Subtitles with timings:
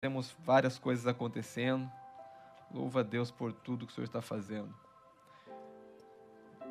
[0.00, 1.86] Temos várias coisas acontecendo.
[2.70, 4.74] Louva a Deus por tudo que o Senhor está fazendo.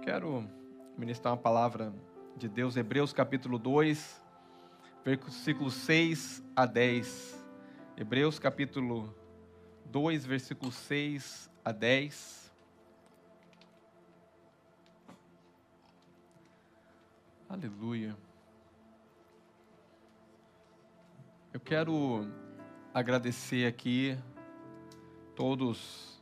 [0.02, 0.50] Quero
[0.98, 1.94] ministrar uma palavra
[2.36, 4.20] de Deus, Hebreus capítulo 2,
[5.06, 7.46] versículos 6 a 10.
[7.96, 9.16] Hebreus capítulo
[9.86, 12.52] 2, versículos 6 a 10.
[17.48, 18.18] Aleluia.
[21.54, 22.49] Eu quero
[22.94, 24.18] agradecer aqui
[25.36, 26.20] todos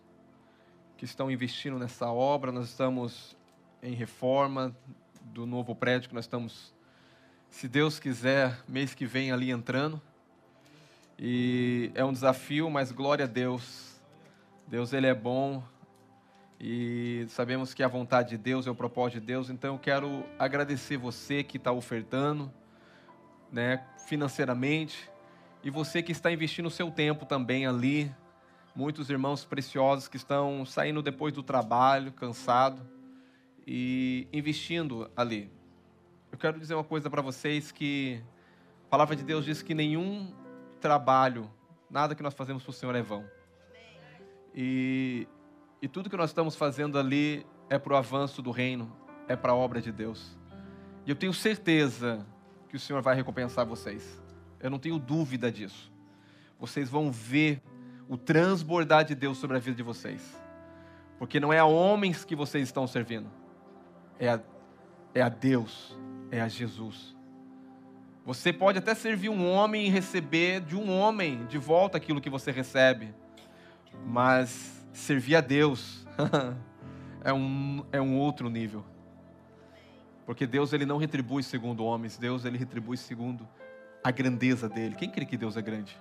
[0.97, 2.51] que estão investindo nessa obra.
[2.51, 3.35] Nós estamos
[3.81, 4.75] em reforma
[5.23, 6.73] do novo prédio que nós estamos,
[7.49, 10.01] se Deus quiser, mês que vem ali entrando.
[11.17, 13.99] E é um desafio, mas glória a Deus.
[14.67, 15.63] Deus ele é bom
[16.59, 19.49] e sabemos que a vontade de Deus é o propósito de Deus.
[19.49, 22.51] Então eu quero agradecer você que está ofertando,
[23.51, 25.09] né, financeiramente
[25.67, 28.09] e você que está investindo o seu tempo também ali,
[28.73, 32.81] muitos irmãos preciosos que estão saindo depois do trabalho, cansado
[33.67, 35.51] e investindo ali.
[36.31, 38.23] Eu quero dizer uma coisa para vocês que
[38.85, 40.33] a palavra de Deus diz que nenhum
[40.79, 41.51] trabalho,
[41.89, 43.25] nada que nós fazemos para o Senhor é vão.
[44.55, 45.27] E,
[45.81, 48.89] e tudo que nós estamos fazendo ali é para o avanço do reino,
[49.27, 50.37] é para a obra de Deus.
[51.05, 52.25] E eu tenho certeza
[52.69, 54.25] que o Senhor vai recompensar vocês.
[54.59, 55.91] Eu não tenho dúvida disso.
[56.59, 57.61] Vocês vão ver
[58.09, 60.37] o transbordar de Deus sobre a vida de vocês.
[61.19, 63.29] Porque não é a homens que vocês estão servindo,
[64.19, 64.39] é a,
[65.13, 65.97] é a Deus,
[66.31, 67.15] é a Jesus.
[68.23, 72.29] Você pode até servir um homem e receber de um homem de volta aquilo que
[72.29, 73.13] você recebe,
[74.05, 76.05] mas servir a Deus
[77.23, 78.85] é, um, é um outro nível.
[80.25, 83.47] Porque Deus ele não retribui segundo homens, Deus ele retribui segundo
[84.07, 84.95] a grandeza dele.
[84.95, 85.99] Quem crê que Deus é grande?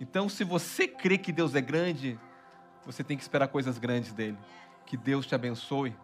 [0.00, 2.18] Então, se você crê que Deus é grande,
[2.84, 4.36] você tem que esperar coisas grandes dele.
[4.84, 5.94] Que Deus te abençoe,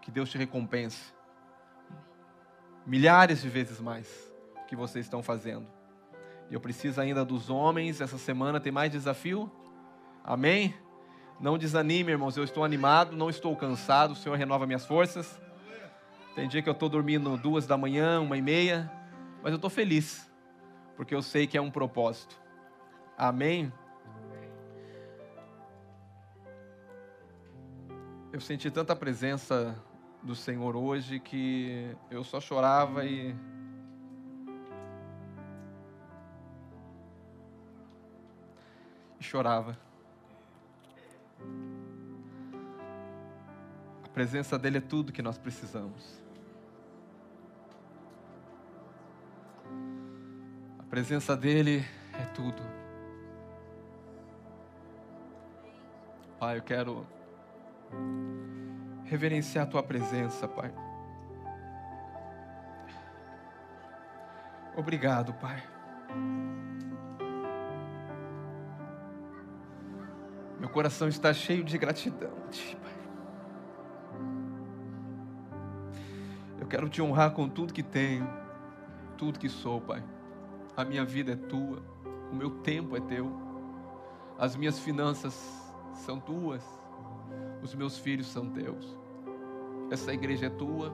[0.00, 1.12] que Deus te recompense.
[2.86, 4.08] Milhares de vezes mais
[4.66, 5.66] que vocês estão fazendo.
[6.50, 8.00] E eu preciso ainda dos homens.
[8.00, 9.52] Essa semana tem mais desafio.
[10.24, 10.74] Amém?
[11.38, 12.38] Não desanime, irmãos.
[12.38, 14.12] Eu estou animado, não estou cansado.
[14.12, 15.38] O Senhor renova minhas forças.
[16.34, 18.90] Tem dia que eu estou dormindo duas da manhã, uma e meia,
[19.42, 20.31] mas eu estou feliz
[20.96, 22.40] porque eu sei que é um propósito.
[23.16, 23.72] Amém?
[28.32, 29.78] Eu senti tanta presença
[30.22, 33.34] do Senhor hoje que eu só chorava e.
[39.20, 39.78] chorava.
[44.04, 46.21] A presença dele é tudo que nós precisamos.
[50.92, 51.82] Presença dEle
[52.12, 52.62] é tudo.
[56.38, 57.06] Pai, eu quero
[59.04, 60.70] reverenciar a Tua presença, Pai.
[64.76, 65.62] Obrigado, Pai.
[70.60, 72.36] Meu coração está cheio de gratidão,
[72.82, 72.92] Pai.
[76.60, 78.28] Eu quero te honrar com tudo que tenho,
[79.16, 80.04] tudo que sou, Pai.
[80.76, 81.82] A minha vida é tua,
[82.30, 83.30] o meu tempo é teu,
[84.38, 85.34] as minhas finanças
[85.92, 86.62] são tuas,
[87.62, 88.96] os meus filhos são teus,
[89.90, 90.90] essa igreja é tua,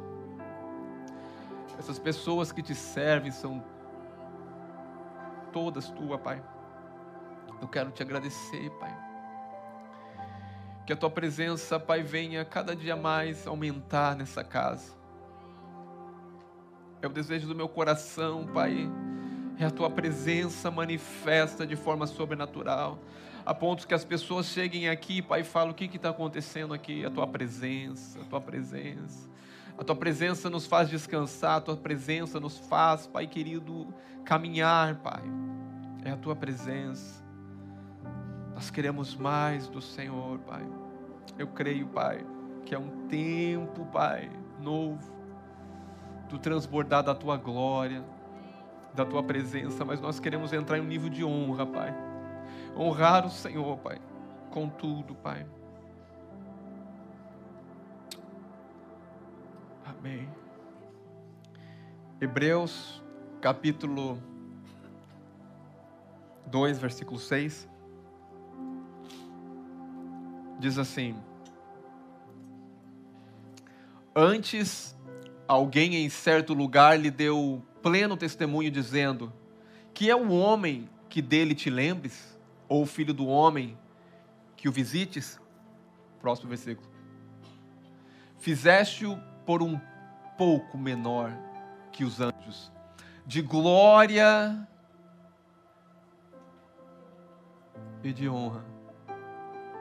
[1.78, 3.64] essas pessoas que te servem são
[5.52, 6.42] todas tuas, Pai.
[7.60, 8.94] Eu quero te agradecer, Pai.
[10.84, 14.92] Que a tua presença, Pai, venha cada dia mais aumentar nessa casa.
[17.00, 18.90] É o desejo do meu coração, Pai
[19.58, 22.98] é a tua presença manifesta de forma sobrenatural,
[23.44, 27.04] a ponto que as pessoas cheguem aqui, Pai, e falem: o que está acontecendo aqui?
[27.04, 29.28] A tua presença, a tua presença.
[29.76, 33.92] A tua presença nos faz descansar, a tua presença nos faz, Pai querido,
[34.24, 35.22] caminhar, Pai.
[36.04, 37.24] É a tua presença.
[38.54, 40.66] Nós queremos mais do Senhor, Pai.
[41.38, 42.24] Eu creio, Pai,
[42.64, 44.30] que é um tempo, Pai,
[44.60, 45.12] novo,
[46.28, 48.04] do transbordar da tua glória
[48.94, 51.94] da tua presença, mas nós queremos entrar em um nível de honra, Pai.
[52.76, 53.98] Honrar o Senhor, Pai,
[54.50, 55.46] com tudo, Pai.
[59.84, 60.28] Amém.
[62.20, 63.02] Hebreus,
[63.40, 64.22] capítulo
[66.46, 67.68] 2, versículo 6.
[70.58, 71.16] Diz assim:
[74.14, 74.96] Antes,
[75.46, 79.32] alguém em certo lugar lhe deu pleno testemunho, dizendo:
[79.94, 82.38] Que é o homem que dele te lembres?
[82.68, 83.76] ou o filho do homem
[84.56, 85.40] que o visites?
[86.20, 86.88] Próximo versículo.
[88.36, 89.80] Fizeste-o por um
[90.36, 91.32] pouco menor
[91.90, 92.70] que os anjos,
[93.26, 94.68] de glória
[98.04, 98.64] e de honra.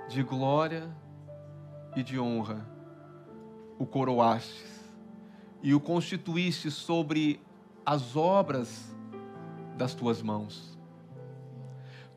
[0.08, 0.90] De glória
[1.96, 2.66] e de honra
[3.78, 4.78] o coroastes
[5.62, 7.40] e o constituíste sobre
[7.88, 8.94] as obras
[9.78, 10.78] das tuas mãos.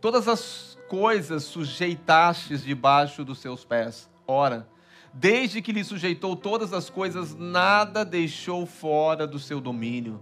[0.00, 4.11] Todas as coisas sujeitastes debaixo dos seus pés.
[4.26, 4.69] Ora,
[5.14, 10.20] desde que lhe sujeitou todas as coisas, nada deixou fora do seu domínio.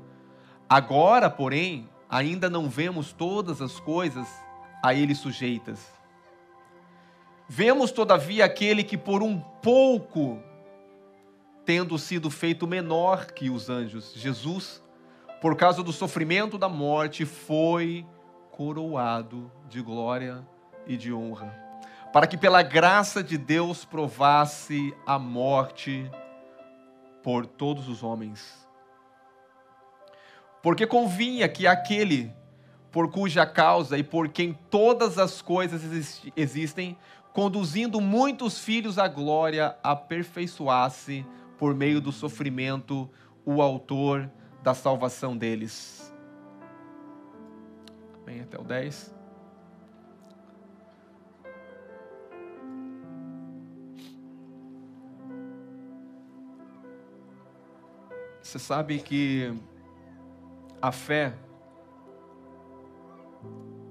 [0.69, 4.29] Agora, porém, ainda não vemos todas as coisas
[4.83, 5.81] a ele sujeitas.
[7.49, 10.43] Vemos, todavia, aquele que por um pouco,
[11.65, 14.83] tendo sido feito menor que os anjos, Jesus,
[15.41, 18.05] por causa do sofrimento da morte, foi
[18.51, 20.47] coroado de glória
[20.87, 21.55] e de honra,
[22.13, 26.11] para que pela graça de Deus provasse a morte
[27.23, 28.67] por todos os homens.
[30.63, 32.35] Porque convinha que aquele
[32.91, 35.83] por cuja causa e por quem todas as coisas
[36.35, 36.97] existem,
[37.33, 41.25] conduzindo muitos filhos à glória, aperfeiçoasse
[41.57, 43.09] por meio do sofrimento
[43.45, 44.29] o autor
[44.63, 46.13] da salvação deles.
[48.25, 49.15] Vem até o 10.
[58.43, 59.55] Você sabe que
[60.81, 61.35] a fé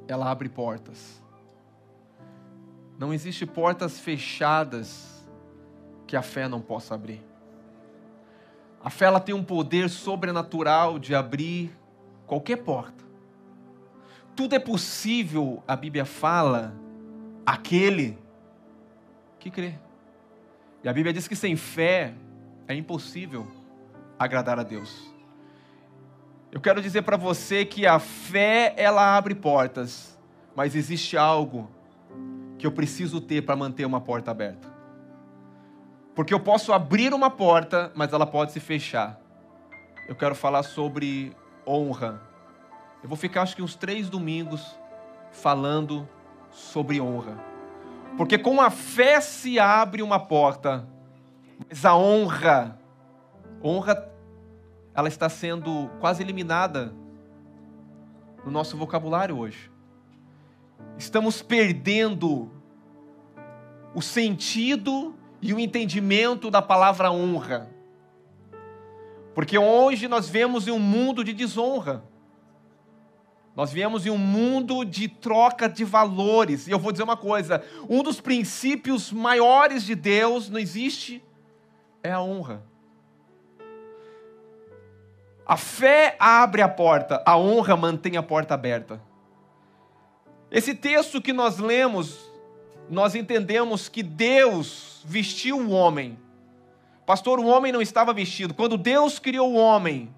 [0.07, 1.21] ela abre portas.
[2.97, 5.29] Não existe portas fechadas
[6.07, 7.23] que a fé não possa abrir.
[8.87, 11.77] A fé ela tem um poder sobrenatural de abrir
[12.25, 13.03] qualquer porta.
[14.33, 16.73] Tudo é possível, a Bíblia fala,
[17.45, 18.17] aquele
[19.39, 19.73] que crê.
[20.85, 22.13] E a Bíblia diz que sem fé
[22.65, 23.45] é impossível
[24.17, 25.13] agradar a Deus.
[26.49, 30.17] Eu quero dizer para você que a fé ela abre portas,
[30.55, 31.69] mas existe algo
[32.57, 34.76] que eu preciso ter para manter uma porta aberta.
[36.17, 39.21] Porque eu posso abrir uma porta, mas ela pode se fechar.
[40.07, 41.31] Eu quero falar sobre
[41.63, 42.19] honra.
[43.03, 44.75] Eu vou ficar acho que uns três domingos
[45.31, 46.09] falando
[46.49, 47.37] sobre honra.
[48.17, 50.87] Porque com a fé se abre uma porta,
[51.69, 52.79] mas a honra,
[53.63, 54.11] honra
[54.95, 56.95] ela está sendo quase eliminada
[58.43, 59.69] no nosso vocabulário hoje.
[60.97, 62.51] Estamos perdendo
[63.93, 67.69] o sentido e o entendimento da palavra honra.
[69.33, 72.03] Porque hoje nós vemos em um mundo de desonra.
[73.55, 76.67] Nós vivemos em um mundo de troca de valores.
[76.67, 81.23] E eu vou dizer uma coisa: um dos princípios maiores de Deus não existe
[82.03, 82.63] é a honra.
[85.45, 89.01] A fé abre a porta, a honra mantém a porta aberta.
[90.51, 92.26] Esse texto que nós lemos,
[92.89, 96.17] nós entendemos que Deus vestiu o homem.
[97.05, 98.53] Pastor, o homem não estava vestido.
[98.53, 100.13] Quando Deus criou o homem,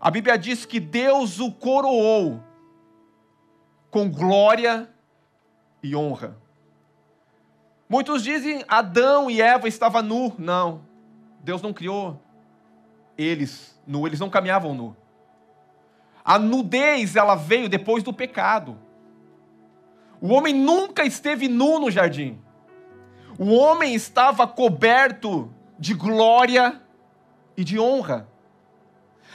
[0.00, 2.42] a Bíblia diz que Deus o coroou
[3.90, 4.90] com glória
[5.82, 6.36] e honra.
[7.88, 10.34] Muitos dizem Adão e Eva estavam nu.
[10.38, 10.82] Não,
[11.40, 12.20] Deus não criou
[13.16, 14.96] eles nu, eles não caminhavam nu.
[16.24, 18.78] A nudez, ela veio depois do pecado.
[20.20, 22.38] O homem nunca esteve nu no jardim.
[23.38, 26.80] O homem estava coberto de glória
[27.56, 28.28] e de honra.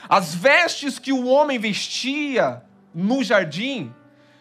[0.08, 2.62] As vestes que o homem vestia
[2.94, 3.92] no jardim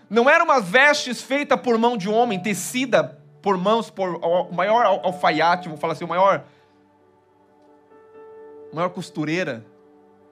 [0.10, 4.86] não eram umas vestes feitas por mão de homem, tecida por mãos, por o maior
[4.86, 6.46] alfaiate, vou falar assim, o maior
[8.74, 9.65] maior costureira.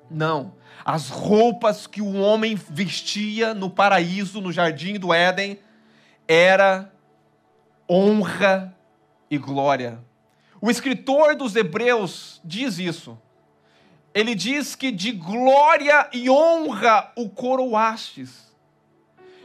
[0.09, 0.53] Não.
[0.85, 5.59] As roupas que o homem vestia no paraíso, no jardim do Éden,
[6.27, 6.91] era
[7.89, 8.75] honra
[9.29, 9.99] e glória.
[10.59, 13.17] O escritor dos Hebreus diz isso.
[14.13, 18.53] Ele diz que de glória e honra o coroastes.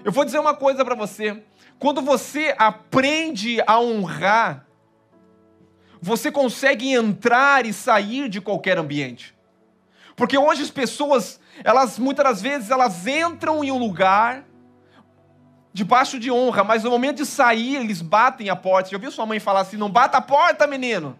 [0.05, 1.43] Eu vou dizer uma coisa para você.
[1.79, 4.67] Quando você aprende a honrar,
[6.01, 9.35] você consegue entrar e sair de qualquer ambiente.
[10.17, 14.45] Porque hoje as pessoas, elas muitas das vezes elas entram em um lugar
[15.73, 18.91] debaixo de honra, mas no momento de sair eles batem a porta.
[18.91, 21.19] Já ouviu sua mãe falar assim: "Não bata a porta, menino"?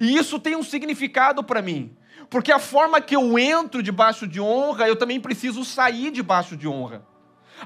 [0.00, 1.96] E isso tem um significado para mim.
[2.30, 6.68] Porque a forma que eu entro debaixo de honra, eu também preciso sair debaixo de
[6.68, 7.02] honra.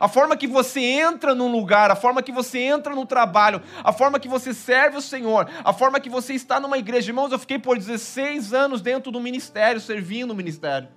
[0.01, 3.93] a forma que você entra num lugar, a forma que você entra no trabalho, a
[3.93, 7.11] forma que você serve o Senhor, a forma que você está numa igreja.
[7.11, 10.89] Irmãos, eu fiquei por 16 anos dentro do ministério, servindo o ministério,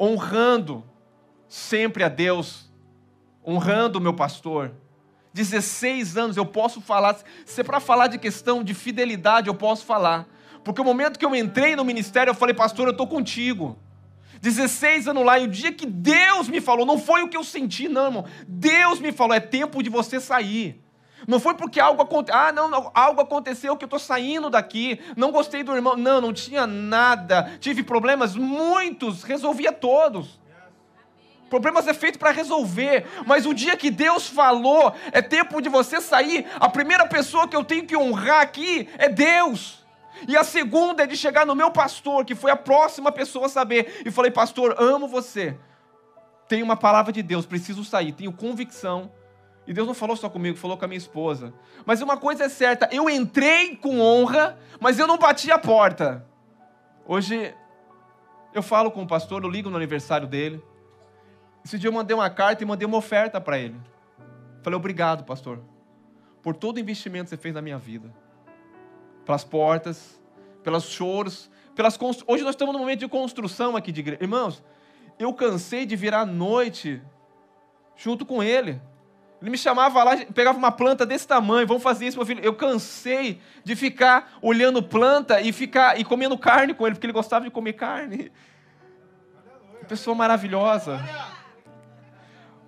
[0.00, 0.84] honrando
[1.48, 2.63] sempre a Deus,
[3.46, 4.72] honrando o meu pastor.
[5.32, 9.84] 16 anos eu posso falar, se é para falar de questão de fidelidade, eu posso
[9.84, 10.28] falar.
[10.62, 13.78] Porque o momento que eu entrei no ministério, eu falei, pastor, eu estou contigo.
[14.40, 17.42] 16 anos lá, e o dia que Deus me falou, não foi o que eu
[17.42, 18.24] senti, não, irmão.
[18.46, 20.82] Deus me falou, é tempo de você sair.
[21.26, 25.32] Não foi porque algo aconteceu, ah, não, algo aconteceu que eu estou saindo daqui, não
[25.32, 25.96] gostei do irmão.
[25.96, 27.56] Não, não tinha nada.
[27.58, 30.38] Tive problemas, muitos, resolvia todos.
[31.48, 36.00] Problemas é feito para resolver, mas o dia que Deus falou, é tempo de você
[36.00, 39.84] sair, a primeira pessoa que eu tenho que honrar aqui é Deus.
[40.26, 43.48] E a segunda é de chegar no meu pastor, que foi a próxima pessoa a
[43.48, 44.02] saber.
[44.06, 45.56] E falei, pastor, amo você.
[46.48, 49.10] Tenho uma palavra de Deus, preciso sair, tenho convicção.
[49.66, 51.52] E Deus não falou só comigo, falou com a minha esposa.
[51.86, 56.24] Mas uma coisa é certa, eu entrei com honra, mas eu não bati a porta.
[57.06, 57.54] Hoje
[58.52, 60.62] eu falo com o pastor, eu ligo no aniversário dele.
[61.64, 63.80] Esse dia eu mandei uma carta e mandei uma oferta para ele.
[64.62, 65.60] Falei, obrigado, pastor,
[66.42, 68.12] por todo o investimento que você fez na minha vida
[69.24, 70.20] pelas portas,
[70.62, 72.24] pelos choros, pelas constru...
[72.28, 74.22] Hoje nós estamos num momento de construção aqui de igreja.
[74.22, 74.62] Irmãos,
[75.18, 77.02] eu cansei de virar noite
[77.96, 78.80] junto com ele.
[79.40, 82.42] Ele me chamava lá, pegava uma planta desse tamanho, vamos fazer isso, meu filho.
[82.42, 87.12] Eu cansei de ficar olhando planta e ficar e comendo carne com ele, porque ele
[87.12, 88.32] gostava de comer carne.
[89.86, 90.98] Pessoa maravilhosa.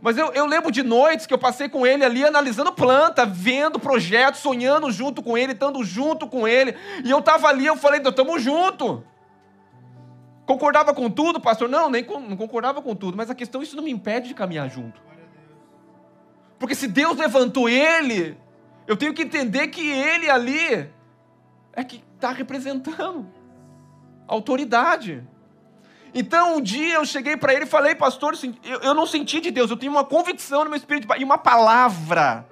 [0.06, 3.76] Mas eu, eu, lembro de noites que eu passei com ele ali analisando planta, vendo
[3.80, 6.76] projetos, sonhando junto com ele, estando junto com ele.
[7.04, 9.02] E eu estava ali, eu falei, estamos junto.
[10.46, 11.68] Concordava com tudo, pastor?
[11.68, 13.16] Não, nem não concordava com tudo.
[13.16, 15.02] Mas a questão, isso não me impede de caminhar junto.
[16.56, 18.38] Porque se Deus levantou ele,
[18.86, 20.88] eu tenho que entender que ele ali
[21.72, 23.26] é que está representando
[24.28, 25.26] autoridade.
[26.18, 29.50] Então um dia eu cheguei para ele e falei, pastor, assim, eu, não senti de
[29.50, 32.48] Deus, eu tenho uma convicção no meu espírito e uma palavra.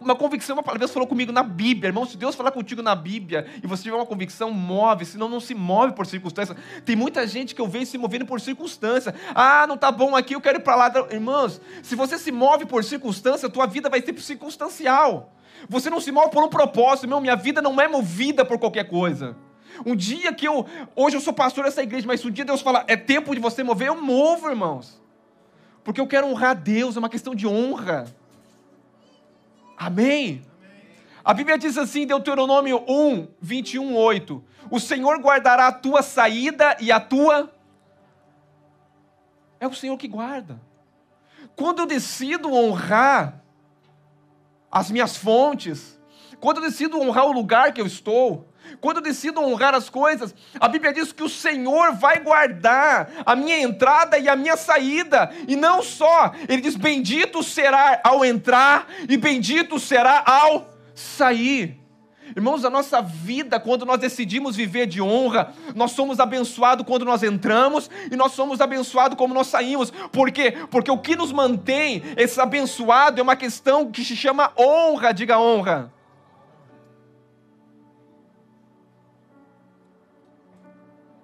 [0.00, 0.78] Uma convicção, uma palavra.
[0.78, 2.06] Deus falou comigo na Bíblia, irmão.
[2.06, 5.56] Se Deus falar contigo na Bíblia e você tiver uma convicção, move, senão não se
[5.56, 6.56] move por circunstâncias.
[6.84, 9.12] Tem muita gente que eu vejo se movendo por circunstância.
[9.34, 10.92] Ah, não tá bom aqui, eu quero ir para lá.
[11.10, 15.32] Irmãos, se você se move por circunstância, tua vida vai ser circunstancial.
[15.68, 17.20] Você não se move por um propósito, meu.
[17.20, 19.36] Minha vida não é movida por qualquer coisa.
[19.84, 20.66] Um dia que eu.
[20.94, 23.62] Hoje eu sou pastor dessa igreja, mas um dia Deus falar, é tempo de você
[23.62, 25.00] mover, eu movo, irmãos.
[25.84, 28.06] Porque eu quero honrar Deus, é uma questão de honra.
[29.76, 30.42] Amém?
[31.24, 36.90] A Bíblia diz assim, Deuteronômio 1, 21, 8: O Senhor guardará a tua saída e
[36.90, 37.52] a tua.
[39.58, 40.60] É o Senhor que guarda.
[41.54, 43.42] Quando eu decido honrar
[44.70, 45.98] as minhas fontes,
[46.38, 48.46] quando eu decido honrar o lugar que eu estou,
[48.80, 53.36] quando eu decido honrar as coisas, a Bíblia diz que o Senhor vai guardar a
[53.36, 55.30] minha entrada e a minha saída.
[55.48, 61.86] E não só, ele diz: Bendito será ao entrar e bendito será ao sair.
[62.34, 67.22] Irmãos, a nossa vida, quando nós decidimos viver de honra, nós somos abençoados quando nós
[67.22, 69.92] entramos e nós somos abençoados como nós saímos.
[70.10, 70.52] Por quê?
[70.70, 75.38] Porque o que nos mantém esse abençoado é uma questão que se chama honra, diga
[75.38, 75.92] honra.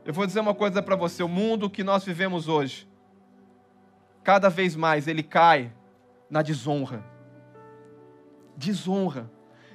[0.04, 2.88] Eu vou dizer uma coisa para você: o mundo que nós vivemos hoje,
[4.22, 5.72] cada vez mais ele cai
[6.28, 7.04] na desonra.
[8.56, 9.30] Desonra.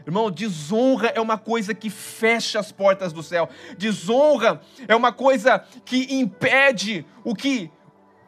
[0.06, 3.50] Irmão, desonra é uma coisa que fecha as portas do céu.
[3.78, 7.70] Desonra é uma coisa que impede o que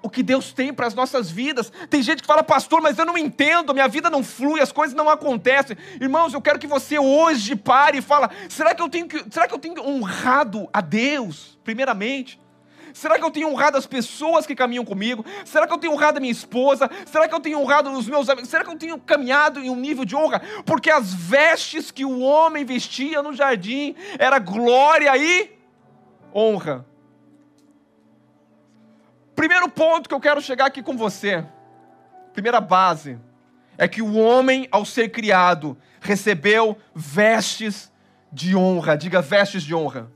[0.02, 1.72] o que Deus tem para as nossas vidas.
[1.90, 4.96] Tem gente que fala, pastor, mas eu não entendo, minha vida não flui, as coisas
[4.96, 5.78] não acontecem.
[6.00, 9.48] Irmãos, eu quero que você hoje pare e fala, será que eu tenho que, será
[9.48, 12.42] que eu tenho honrado a Deus, primeiramente?
[12.92, 15.24] Será que eu tenho honrado as pessoas que caminham comigo?
[15.46, 16.90] Será que eu tenho honrado a minha esposa?
[17.06, 18.50] Será que eu tenho honrado os meus amigos?
[18.50, 20.42] Será que eu tenho caminhado em um nível de honra?
[20.66, 25.56] Porque as vestes que o homem vestia no jardim era glória e
[26.34, 26.84] honra.
[29.36, 31.46] Primeiro ponto que eu quero chegar aqui com você,
[32.34, 33.20] primeira base,
[33.78, 37.92] é que o homem, ao ser criado, recebeu vestes
[38.34, 38.98] de honra.
[38.98, 40.12] Diga vestes de honra.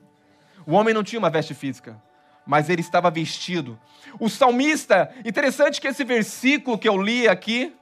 [0.65, 2.01] O homem não tinha uma veste física,
[2.45, 3.79] mas ele estava vestido.
[4.19, 7.73] O salmista, interessante que esse versículo que eu li aqui,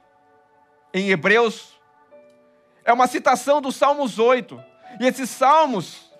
[0.92, 1.80] em Hebreus,
[2.84, 4.62] é uma citação do Salmos 8.
[5.00, 6.10] E esses salmos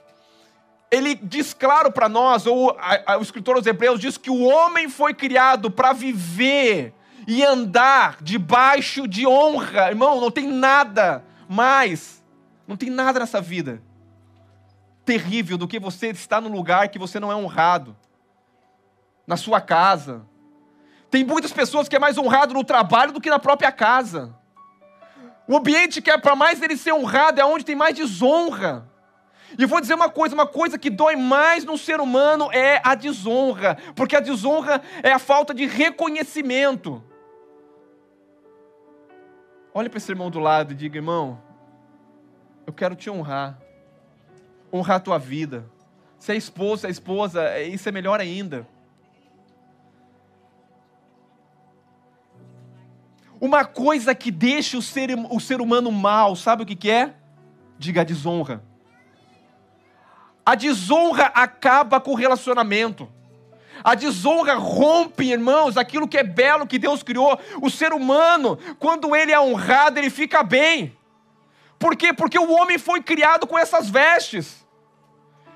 [0.90, 4.42] ele diz claro para nós, ou a, a, o escritor aos Hebreus diz que o
[4.42, 6.92] homem foi criado para viver
[7.26, 9.88] e andar debaixo de honra.
[9.88, 12.23] Irmão, não tem nada mais,
[12.69, 13.83] não tem nada nessa vida
[15.04, 17.97] terrível do que você estar no lugar que você não é honrado,
[19.26, 20.25] na sua casa.
[21.11, 24.35] Tem muitas pessoas que é mais honrado no trabalho do que na própria casa.
[25.47, 28.88] O ambiente que é para mais ele ser honrado é onde tem mais desonra.
[29.59, 32.94] E vou dizer uma coisa: uma coisa que dói mais no ser humano é a
[32.94, 37.02] desonra, porque a desonra é a falta de reconhecimento.
[39.75, 41.40] Olhe para esse irmão do lado e diga, irmão,
[42.66, 43.59] eu quero te honrar,
[44.73, 45.64] honrar a tua vida.
[46.19, 48.67] Se é esposa, é esposa, isso é melhor ainda.
[53.41, 57.12] Uma coisa que deixa o ser, o ser humano mal, sabe o que, que é?
[57.76, 58.62] Diga a desonra.
[60.47, 63.09] A desonra acaba com o relacionamento.
[63.83, 67.37] A desonra rompe, irmãos, aquilo que é belo que Deus criou.
[67.61, 70.97] O ser humano, quando ele é honrado, ele fica bem.
[71.81, 72.12] Por quê?
[72.12, 74.62] Porque o homem foi criado com essas vestes.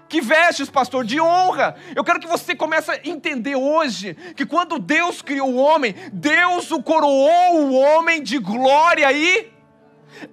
[0.08, 1.04] Que vestes, pastor?
[1.04, 1.76] De honra.
[1.94, 6.70] Eu quero que você comece a entender hoje que quando Deus criou o homem, Deus
[6.70, 9.50] o coroou o homem de glória e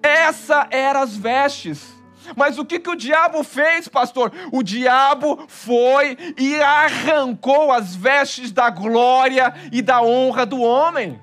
[0.01, 1.94] essa eram as vestes.
[2.36, 4.32] Mas o que, que o diabo fez, pastor?
[4.51, 11.20] O diabo foi e arrancou as vestes da glória e da honra do homem.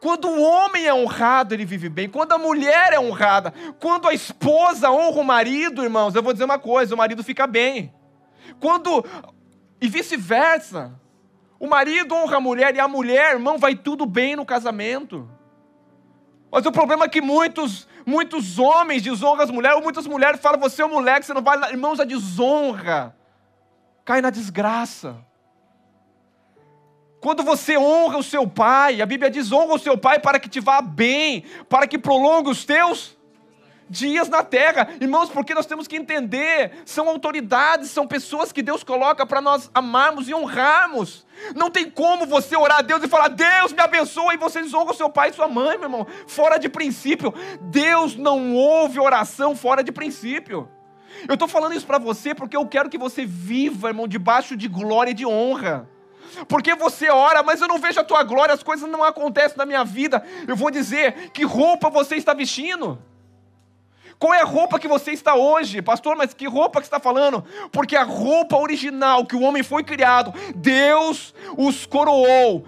[0.00, 2.08] Quando o homem é honrado, ele vive bem.
[2.08, 6.44] Quando a mulher é honrada, quando a esposa honra o marido, irmãos, eu vou dizer
[6.44, 7.92] uma coisa: o marido fica bem.
[8.58, 9.04] Quando.
[9.80, 10.98] E vice-versa.
[11.58, 15.28] O marido honra a mulher e a mulher, irmão, vai tudo bem no casamento.
[16.50, 20.58] Mas o problema é que muitos, muitos homens desonram as mulheres, ou muitas mulheres falam,
[20.58, 21.70] você é um moleque, você não vai.
[21.70, 23.14] Irmãos, a desonra
[24.06, 25.22] cai na desgraça.
[27.20, 30.48] Quando você honra o seu pai, a Bíblia diz: honra o seu pai para que
[30.48, 33.16] te vá bem, para que prolongue os teus
[33.90, 34.88] dias na terra.
[35.00, 39.68] Irmãos, porque nós temos que entender, são autoridades, são pessoas que Deus coloca para nós
[39.74, 41.26] amarmos e honrarmos.
[41.56, 44.92] Não tem como você orar a Deus e falar, Deus me abençoa, e você desonra
[44.92, 46.06] o seu pai e sua mãe, meu irmão.
[46.26, 47.34] Fora de princípio.
[47.62, 50.68] Deus não ouve oração fora de princípio.
[51.28, 54.68] Eu estou falando isso para você porque eu quero que você viva, irmão, debaixo de
[54.68, 55.88] glória e de honra.
[56.48, 59.66] Porque você ora, mas eu não vejo a tua glória, as coisas não acontecem na
[59.66, 60.24] minha vida.
[60.46, 62.98] Eu vou dizer, que roupa você está vestindo?
[64.18, 65.80] Qual é a roupa que você está hoje?
[65.80, 67.42] Pastor, mas que roupa que está falando?
[67.72, 72.66] Porque a roupa original que o homem foi criado, Deus os coroou.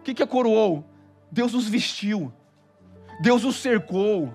[0.00, 0.84] O que, que é coroou?
[1.30, 2.32] Deus os vestiu.
[3.20, 4.34] Deus os cercou.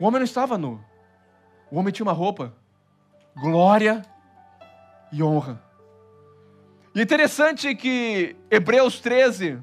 [0.00, 0.84] O homem não estava nu.
[1.70, 2.52] O homem tinha uma roupa.
[3.36, 4.02] Glória
[5.14, 5.62] e honra.
[6.94, 9.58] E interessante que Hebreus 13,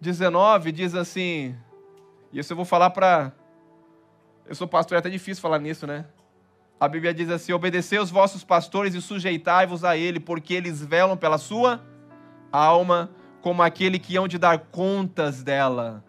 [0.00, 1.56] 19 diz assim:
[2.34, 3.32] e isso eu vou falar para.
[4.44, 6.04] Eu sou pastor, é até difícil falar nisso, né?
[6.80, 11.16] A Bíblia diz assim: obedecei os vossos pastores e sujeitai-vos a ele, porque eles velam
[11.16, 11.80] pela sua
[12.50, 13.08] alma,
[13.40, 16.04] como aquele que hão de dar contas dela,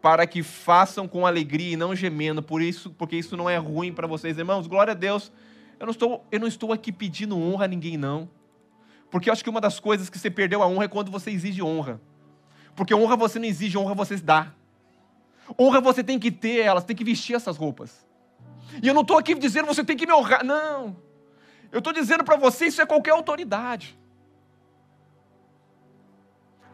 [0.00, 3.92] para que façam com alegria e não gemendo, por isso, porque isso não é ruim
[3.92, 4.68] para vocês, irmãos.
[4.68, 5.32] Glória a Deus.
[5.78, 8.28] Eu não estou, eu não estou aqui pedindo honra a ninguém, não.
[9.10, 11.30] Porque eu acho que uma das coisas que você perdeu a honra é quando você
[11.30, 12.00] exige honra.
[12.74, 14.52] Porque honra você não exige, honra você dá.
[15.58, 18.04] Honra você tem que ter elas, tem que vestir essas roupas.
[18.82, 20.44] E eu não estou aqui dizendo você tem que me honrar.
[20.44, 20.96] Não.
[21.70, 23.96] Eu estou dizendo para você isso é qualquer autoridade.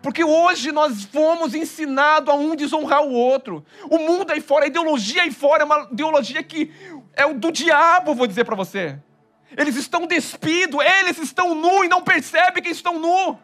[0.02, 3.64] Porque hoje nós fomos ensinados a um desonrar o outro.
[3.90, 6.72] O mundo aí fora, a ideologia aí fora é uma ideologia que
[7.14, 8.98] é o do diabo, vou dizer para você.
[9.56, 13.38] Eles estão despidos, eles estão nu e não percebem que estão nu.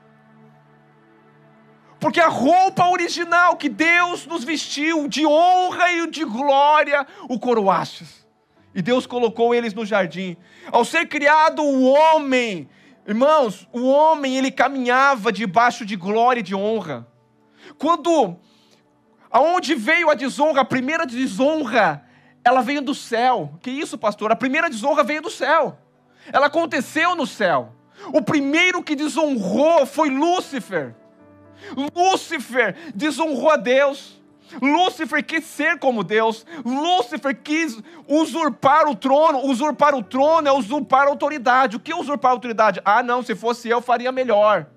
[1.98, 8.26] Porque a roupa original que Deus nos vestiu, de honra e de glória, o coroastes.
[8.74, 10.36] E Deus colocou eles no jardim.
[10.70, 12.68] Ao ser criado o homem,
[13.06, 17.08] irmãos, o homem ele caminhava debaixo de glória e de honra.
[17.78, 18.38] Quando
[19.30, 22.05] aonde veio a desonra, a primeira desonra,
[22.46, 23.50] ela veio do céu.
[23.60, 24.30] Que isso, pastor?
[24.30, 25.76] A primeira desonra veio do céu.
[26.32, 27.72] Ela aconteceu no céu.
[28.12, 30.94] O primeiro que desonrou foi Lúcifer.
[31.92, 34.22] Lúcifer desonrou a Deus.
[34.62, 36.46] Lúcifer quis ser como Deus.
[36.64, 39.44] Lúcifer quis usurpar o trono.
[39.44, 41.74] Usurpar o trono é usurpar a autoridade.
[41.74, 42.80] O que é usurpar a autoridade?
[42.84, 44.68] Ah, não, se fosse eu, faria melhor.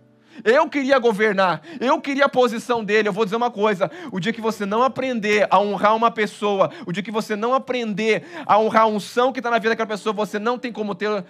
[0.44, 3.08] Eu queria governar, eu queria a posição dele.
[3.08, 6.72] Eu vou dizer uma coisa: o dia que você não aprender a honrar uma pessoa,
[6.86, 9.88] o dia que você não aprender a honrar a unção que está na vida daquela
[9.88, 11.24] pessoa, você não tem como ter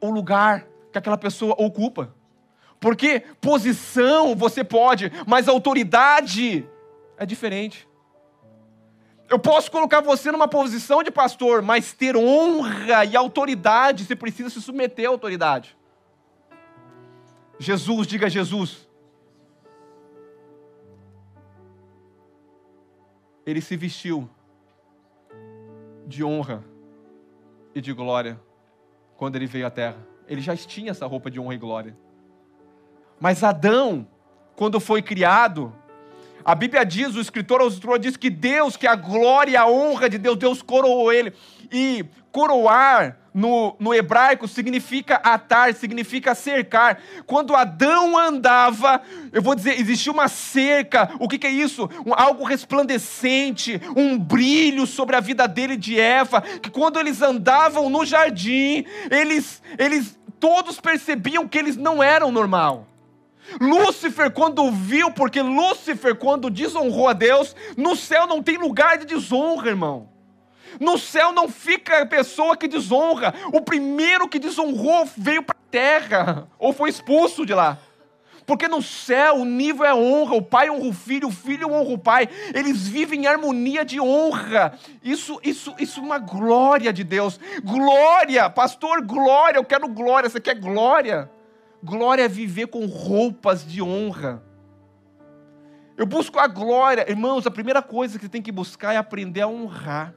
[0.00, 2.14] o lugar que aquela pessoa ocupa.
[2.80, 6.68] Porque posição você pode, mas autoridade
[7.18, 7.88] é diferente.
[9.28, 14.48] Eu posso colocar você numa posição de pastor, mas ter honra e autoridade, você precisa
[14.48, 15.75] se submeter à autoridade.
[17.58, 18.86] Jesus, diga Jesus.
[23.44, 24.28] Ele se vestiu
[26.06, 26.64] de honra
[27.74, 28.40] e de glória
[29.16, 29.98] quando ele veio à terra.
[30.28, 31.96] Ele já tinha essa roupa de honra e glória.
[33.20, 34.06] Mas Adão,
[34.54, 35.72] quando foi criado,
[36.44, 40.08] a Bíblia diz, o escritor escritores diz que Deus, que a glória e a honra
[40.08, 41.32] de Deus, Deus coroou ele.
[41.72, 47.02] E coroar no, no hebraico significa atar, significa cercar.
[47.26, 51.10] Quando Adão andava, eu vou dizer, existia uma cerca.
[51.20, 51.86] O que, que é isso?
[52.06, 56.40] Um, algo resplandecente, um brilho sobre a vida dele de Eva.
[56.40, 62.86] Que quando eles andavam no jardim, eles, eles todos percebiam que eles não eram normal.
[63.60, 69.04] Lúcifer, quando viu, porque Lúcifer, quando desonrou a Deus, no céu não tem lugar de
[69.04, 70.15] desonra, irmão.
[70.80, 73.34] No céu não fica a pessoa que desonra.
[73.52, 77.78] O primeiro que desonrou veio para a terra, ou foi expulso de lá.
[78.46, 81.92] Porque no céu o nível é honra, o pai honra o filho, o filho honra
[81.92, 82.28] o pai.
[82.54, 84.78] Eles vivem em harmonia de honra.
[85.02, 87.40] Isso, isso, isso é uma glória de Deus.
[87.64, 90.30] Glória, pastor, glória, eu quero glória.
[90.30, 91.28] Você quer glória?
[91.82, 94.42] Glória é viver com roupas de honra.
[95.96, 97.04] Eu busco a glória.
[97.10, 100.14] Irmãos, a primeira coisa que você tem que buscar é aprender a honrar.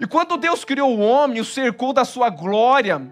[0.00, 3.02] E quando Deus criou o homem, o cercou da sua glória,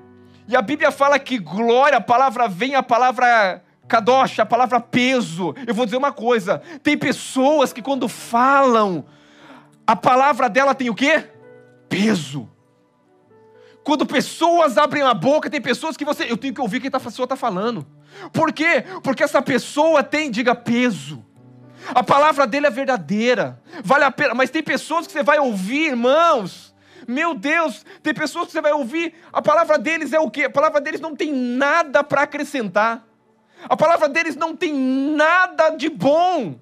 [0.49, 5.55] e a Bíblia fala que glória, a palavra vem, a palavra kadosh, a palavra peso.
[5.67, 9.05] Eu vou dizer uma coisa: tem pessoas que quando falam,
[9.87, 11.25] a palavra dela tem o quê?
[11.89, 12.49] Peso.
[13.83, 16.31] Quando pessoas abrem a boca, tem pessoas que você.
[16.31, 17.87] Eu tenho que ouvir o que a pessoa está falando.
[18.33, 18.85] Por quê?
[19.03, 21.25] Porque essa pessoa tem, diga, peso.
[21.95, 23.61] A palavra dele é verdadeira.
[23.85, 24.35] Vale a pena.
[24.35, 26.75] Mas tem pessoas que você vai ouvir, irmãos.
[27.07, 29.15] Meu Deus, tem pessoas que você vai ouvir.
[29.33, 30.45] A palavra deles é o quê?
[30.45, 33.07] A palavra deles não tem nada para acrescentar.
[33.69, 36.59] A palavra deles não tem nada de bom.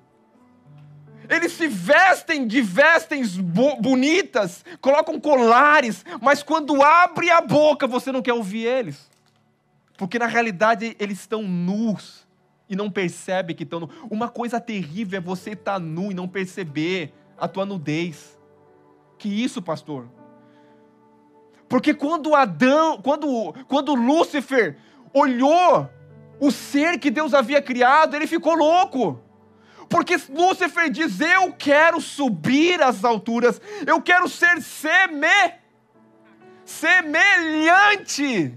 [1.28, 8.20] Eles se vestem de vestes bonitas, colocam colares, mas quando abre a boca você não
[8.20, 9.11] quer ouvir eles.
[9.96, 12.26] Porque na realidade eles estão nus
[12.68, 13.90] e não percebem que estão nus.
[14.11, 18.38] Uma coisa terrível é você estar nu e não perceber a tua nudez.
[19.18, 20.09] Que isso, pastor?
[21.74, 24.76] Porque quando Adão, quando, quando Lúcifer
[25.12, 25.90] olhou
[26.38, 29.20] o ser que Deus havia criado, ele ficou louco.
[29.88, 35.26] Porque Lúcifer diz: Eu quero subir às alturas, eu quero ser seme,
[36.64, 38.56] semelhante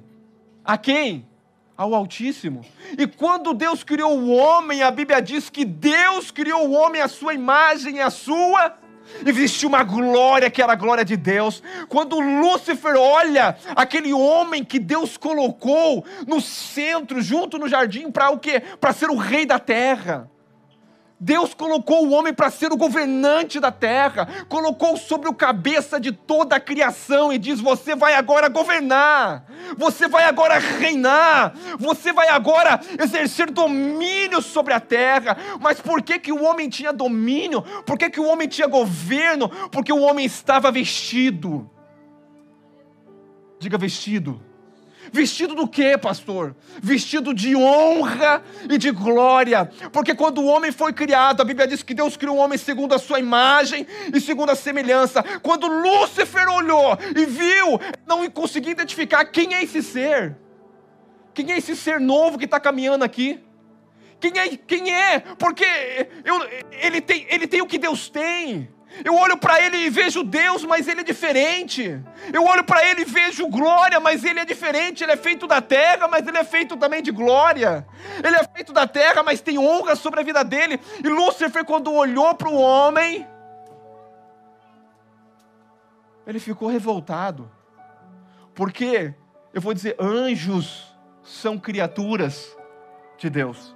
[0.64, 1.28] a quem?
[1.76, 2.64] Ao Altíssimo.
[3.00, 7.08] E quando Deus criou o homem, a Bíblia diz que Deus criou o homem à
[7.08, 8.78] sua imagem e à sua
[9.26, 11.62] Existia uma glória que era a glória de Deus.
[11.90, 18.40] Quando Lúcifer olha aquele homem que Deus colocou no centro, junto no jardim, para o
[18.40, 18.62] quê?
[18.80, 20.30] Para ser o rei da terra.
[21.20, 26.12] Deus colocou o homem para ser o governante da terra, colocou sobre o cabeça de
[26.12, 29.44] toda a criação e diz: Você vai agora governar,
[29.76, 35.36] você vai agora reinar, você vai agora exercer domínio sobre a terra.
[35.60, 37.64] Mas por que, que o homem tinha domínio?
[37.84, 39.50] Por que, que o homem tinha governo?
[39.72, 41.68] Porque o homem estava vestido.
[43.60, 44.47] Diga vestido.
[45.12, 46.56] Vestido do que, pastor?
[46.82, 49.70] Vestido de honra e de glória.
[49.92, 52.94] Porque quando o homem foi criado, a Bíblia diz que Deus criou o homem segundo
[52.94, 55.24] a sua imagem e segundo a semelhança.
[55.42, 60.38] Quando Lúcifer olhou e viu, não conseguia identificar quem é esse ser.
[61.34, 63.40] Quem é esse ser novo que está caminhando aqui?
[64.20, 64.58] Quem é?
[64.58, 65.20] Quem é?
[65.20, 65.66] Porque
[66.26, 68.70] eu, ele, tem, ele tem o que Deus tem.
[69.04, 72.02] Eu olho para ele e vejo Deus, mas ele é diferente.
[72.34, 75.04] Eu olho para ele e vejo glória, mas ele é diferente.
[75.04, 77.86] Ele é feito da terra, mas ele é feito também de glória.
[78.24, 80.80] Ele é feito da terra, mas tem honra sobre a vida dele.
[81.04, 83.28] E Lúcifer, quando olhou para o homem,
[86.26, 87.52] ele ficou revoltado.
[88.56, 89.14] Porque,
[89.54, 90.88] eu vou dizer, anjos
[91.24, 92.58] são criaturas
[93.18, 93.76] de Deus.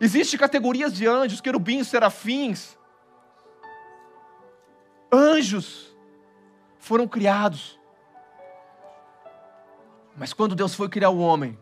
[0.00, 2.76] Existem categorias de anjos, querubins, serafins
[5.14, 5.94] Anjos
[6.76, 7.78] foram criados.
[10.16, 11.56] Mas quando Deus foi criar o homem,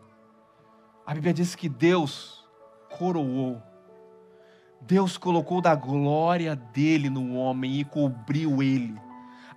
[1.05, 2.43] a Bíblia diz que Deus
[2.97, 3.61] coroou.
[4.81, 8.99] Deus colocou da glória dele no homem e cobriu ele.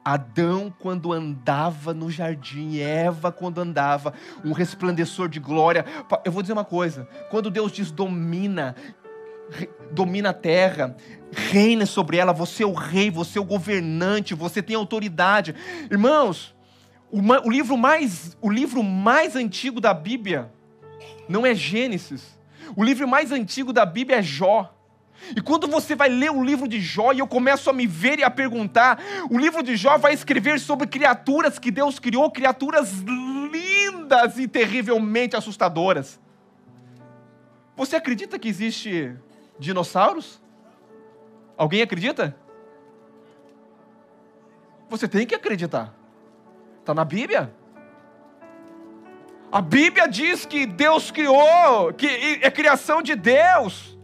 [0.04, 4.12] Adão quando andava no jardim, Eva quando andava,
[4.44, 5.86] um resplandecor de glória.
[6.22, 8.76] Eu vou dizer uma coisa: quando Deus diz domina,
[9.90, 10.96] domina a terra,
[11.32, 15.54] reina sobre ela, você é o rei, você é o governante, você tem autoridade.
[15.90, 16.54] Irmãos,
[17.10, 20.50] o, o livro mais, o livro mais antigo da Bíblia
[21.28, 22.36] não é Gênesis.
[22.76, 24.72] O livro mais antigo da Bíblia é Jó.
[25.34, 28.18] E quando você vai ler o livro de Jó e eu começo a me ver
[28.18, 32.92] e a perguntar, o livro de Jó vai escrever sobre criaturas que Deus criou, criaturas
[33.00, 36.20] lindas e terrivelmente assustadoras.
[37.76, 39.16] Você acredita que existe
[39.58, 40.40] dinossauros?
[41.56, 42.36] Alguém acredita?
[44.88, 45.92] Você tem que acreditar.
[46.80, 47.52] Está na Bíblia.
[49.50, 52.06] A Bíblia diz que Deus criou, que
[52.42, 53.96] é criação de Deus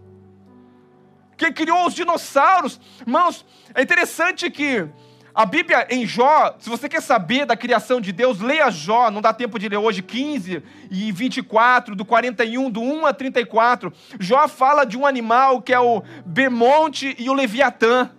[1.43, 2.81] que criou os dinossauros.
[3.01, 4.87] Irmãos, é interessante que
[5.35, 9.23] a Bíblia em Jó, se você quer saber da criação de Deus, leia Jó, não
[9.23, 13.90] dá tempo de ler hoje, 15 e 24, do 41, do 1 a 34.
[14.21, 18.11] Jó fala de um animal que é o Bermonte e o Leviatã.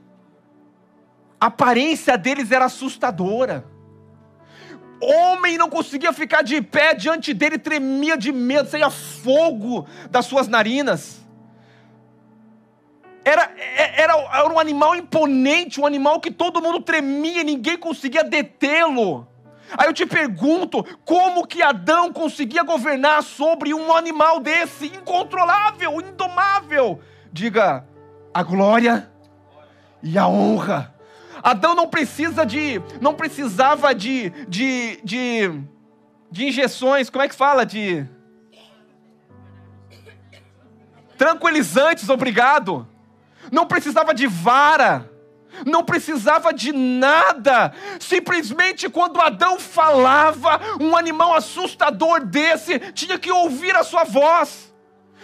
[1.39, 3.63] A aparência deles era assustadora.
[4.99, 10.47] Homem não conseguia ficar de pé diante dele, tremia de medo, saía fogo das suas
[10.47, 11.22] narinas
[13.25, 18.23] era, é, era, era um animal imponente, um animal que todo mundo tremia, ninguém conseguia
[18.23, 19.27] detê-lo.
[19.77, 26.99] Aí eu te pergunto, como que Adão conseguia governar sobre um animal desse, incontrolável, indomável?
[27.31, 27.87] Diga,
[28.33, 29.09] a glória
[30.01, 30.93] e a honra.
[31.41, 35.61] Adão não precisa de, não precisava de, de, de,
[36.29, 37.65] de injeções, como é que fala?
[37.65, 38.05] De
[41.17, 42.87] tranquilizantes, obrigado
[43.51, 45.09] não precisava de vara,
[45.65, 47.73] não precisava de nada.
[47.99, 54.73] Simplesmente quando Adão falava, um animal assustador desse tinha que ouvir a sua voz.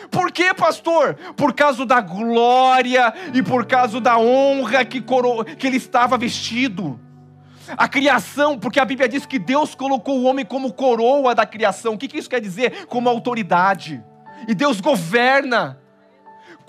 [0.10, 1.16] Por quê, pastor?
[1.36, 5.44] Por causa da glória e por causa da honra que, coro...
[5.44, 7.00] que ele estava vestido.
[7.78, 11.94] A criação, porque a Bíblia diz que Deus colocou o homem como coroa da criação.
[11.94, 12.86] O que isso quer dizer?
[12.88, 14.04] Como autoridade.
[14.48, 15.80] E Deus governa.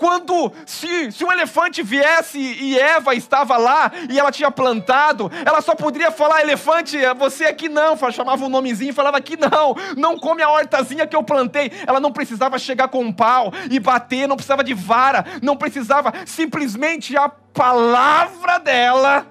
[0.01, 5.61] Quando, se, se um elefante viesse e Eva estava lá e ela tinha plantado, ela
[5.61, 7.95] só poderia falar: elefante, você aqui não.
[8.11, 11.71] Chamava um nomezinho e falava: aqui não, não come a hortazinha que eu plantei.
[11.85, 16.11] Ela não precisava chegar com um pau e bater, não precisava de vara, não precisava,
[16.25, 19.27] simplesmente a palavra dela.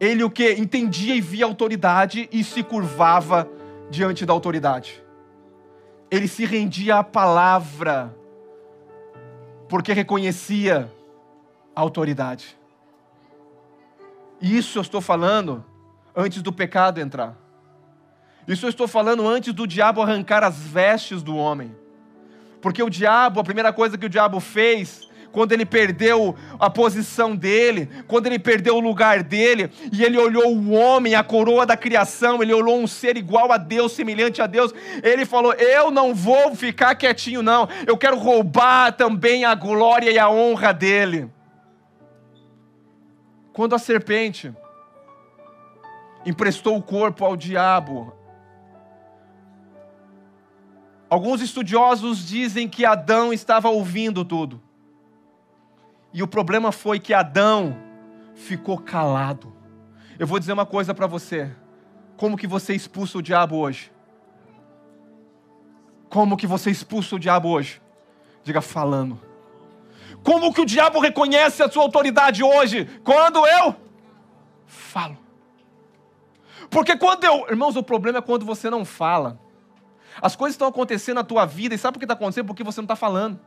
[0.00, 0.52] Ele o que?
[0.52, 3.46] Entendia e via a autoridade e se curvava
[3.90, 5.04] diante da autoridade.
[6.10, 8.23] Ele se rendia à palavra
[9.74, 10.88] porque reconhecia
[11.74, 12.56] a autoridade.
[14.40, 15.64] Isso eu estou falando
[16.14, 17.34] antes do pecado entrar.
[18.46, 21.74] Isso eu estou falando antes do diabo arrancar as vestes do homem.
[22.62, 27.34] Porque o diabo, a primeira coisa que o diabo fez quando ele perdeu a posição
[27.34, 31.76] dele, quando ele perdeu o lugar dele, e ele olhou o homem, a coroa da
[31.76, 36.14] criação, ele olhou um ser igual a Deus, semelhante a Deus, ele falou: Eu não
[36.14, 41.28] vou ficar quietinho, não, eu quero roubar também a glória e a honra dele.
[43.52, 44.54] Quando a serpente
[46.24, 48.14] emprestou o corpo ao diabo,
[51.10, 54.63] Alguns estudiosos dizem que Adão estava ouvindo tudo.
[56.14, 57.76] E o problema foi que Adão
[58.36, 59.52] ficou calado.
[60.16, 61.50] Eu vou dizer uma coisa para você.
[62.16, 63.90] Como que você expulsa o diabo hoje?
[66.08, 67.82] Como que você expulsa o diabo hoje?
[68.44, 69.20] Diga falando.
[70.22, 72.84] Como que o diabo reconhece a sua autoridade hoje?
[73.02, 73.74] Quando eu
[74.66, 75.18] falo.
[76.70, 77.48] Porque quando eu.
[77.48, 79.36] Irmãos, o problema é quando você não fala.
[80.22, 82.46] As coisas estão acontecendo na tua vida e sabe por que está acontecendo?
[82.46, 83.40] Porque você não está falando.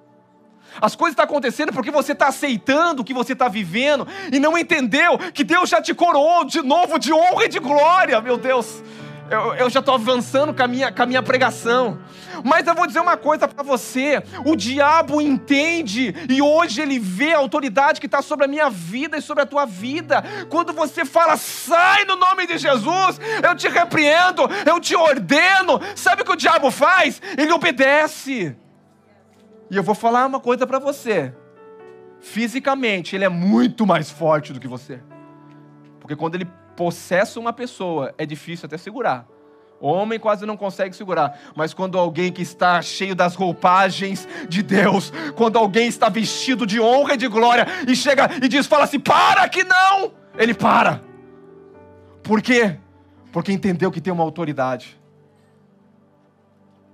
[0.81, 4.57] As coisas estão acontecendo porque você está aceitando o que você está vivendo e não
[4.57, 8.83] entendeu que Deus já te coroou de novo de honra e de glória, meu Deus.
[9.29, 11.99] Eu, eu já estou avançando com a, minha, com a minha pregação.
[12.43, 17.33] Mas eu vou dizer uma coisa para você: o diabo entende e hoje ele vê
[17.33, 20.23] a autoridade que está sobre a minha vida e sobre a tua vida.
[20.49, 25.79] Quando você fala, sai no nome de Jesus, eu te repreendo, eu te ordeno.
[25.95, 27.21] Sabe o que o diabo faz?
[27.37, 28.55] Ele obedece.
[29.69, 31.33] E eu vou falar uma coisa para você.
[32.19, 35.01] Fisicamente, ele é muito mais forte do que você.
[35.99, 39.27] Porque quando ele possessa uma pessoa, é difícil até segurar.
[39.79, 44.63] O homem quase não consegue segurar, mas quando alguém que está cheio das roupagens de
[44.63, 48.85] Deus, quando alguém está vestido de honra e de glória e chega e diz, fala
[48.85, 51.03] assim: "Para que não!", ele para.
[52.23, 52.77] Por quê?
[53.31, 54.99] Porque entendeu que tem uma autoridade.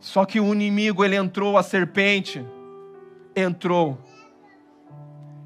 [0.02, 2.46] Só que o inimigo, ele entrou, a serpente
[3.36, 3.98] entrou.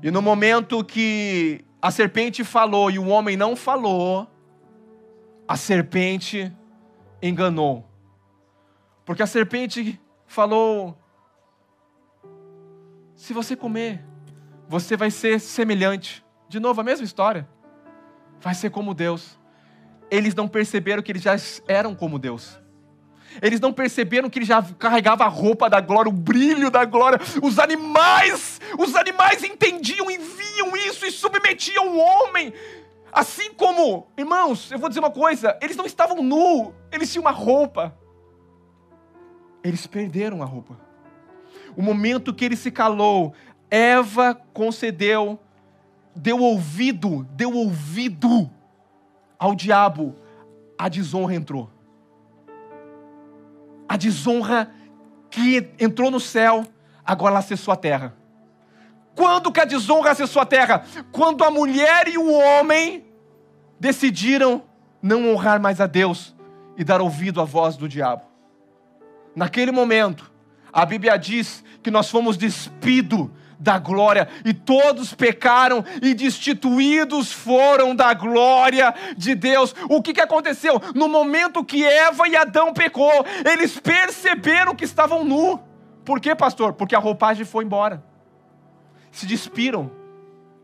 [0.01, 4.27] E no momento que a serpente falou e o homem não falou,
[5.47, 6.51] a serpente
[7.21, 7.85] enganou.
[9.05, 10.97] Porque a serpente falou:
[13.15, 14.03] se você comer,
[14.67, 16.23] você vai ser semelhante.
[16.49, 17.47] De novo, a mesma história.
[18.39, 19.39] Vai ser como Deus.
[20.11, 21.35] Eles não perceberam que eles já
[21.67, 22.59] eram como Deus.
[23.41, 27.19] Eles não perceberam que ele já carregava a roupa da glória, o brilho da glória.
[27.41, 32.53] Os animais, os animais entendiam e viam isso e submetiam o homem.
[33.11, 37.31] Assim como, irmãos, eu vou dizer uma coisa: eles não estavam nus, eles tinham uma
[37.31, 37.95] roupa.
[39.63, 40.79] Eles perderam a roupa.
[41.75, 43.33] O momento que ele se calou,
[43.69, 45.39] Eva concedeu,
[46.15, 48.49] deu ouvido, deu ouvido
[49.37, 50.15] ao diabo,
[50.77, 51.76] a desonra entrou
[53.87, 54.71] a desonra
[55.29, 56.65] que entrou no céu,
[57.05, 58.15] agora ela acessou a terra.
[59.15, 60.83] Quando que a desonra acessou a terra?
[61.11, 63.05] Quando a mulher e o homem
[63.79, 64.63] decidiram
[65.01, 66.35] não honrar mais a Deus
[66.77, 68.23] e dar ouvido à voz do diabo.
[69.35, 70.31] Naquele momento,
[70.71, 77.95] a Bíblia diz que nós fomos despidos da glória, e todos pecaram e destituídos foram
[77.95, 79.73] da glória de Deus.
[79.89, 80.81] O que, que aconteceu?
[80.93, 85.59] No momento que Eva e Adão pecou, eles perceberam que estavam nu.
[86.05, 86.73] Por quê, pastor?
[86.73, 88.03] Porque a roupagem foi embora.
[89.11, 89.91] Se despiram,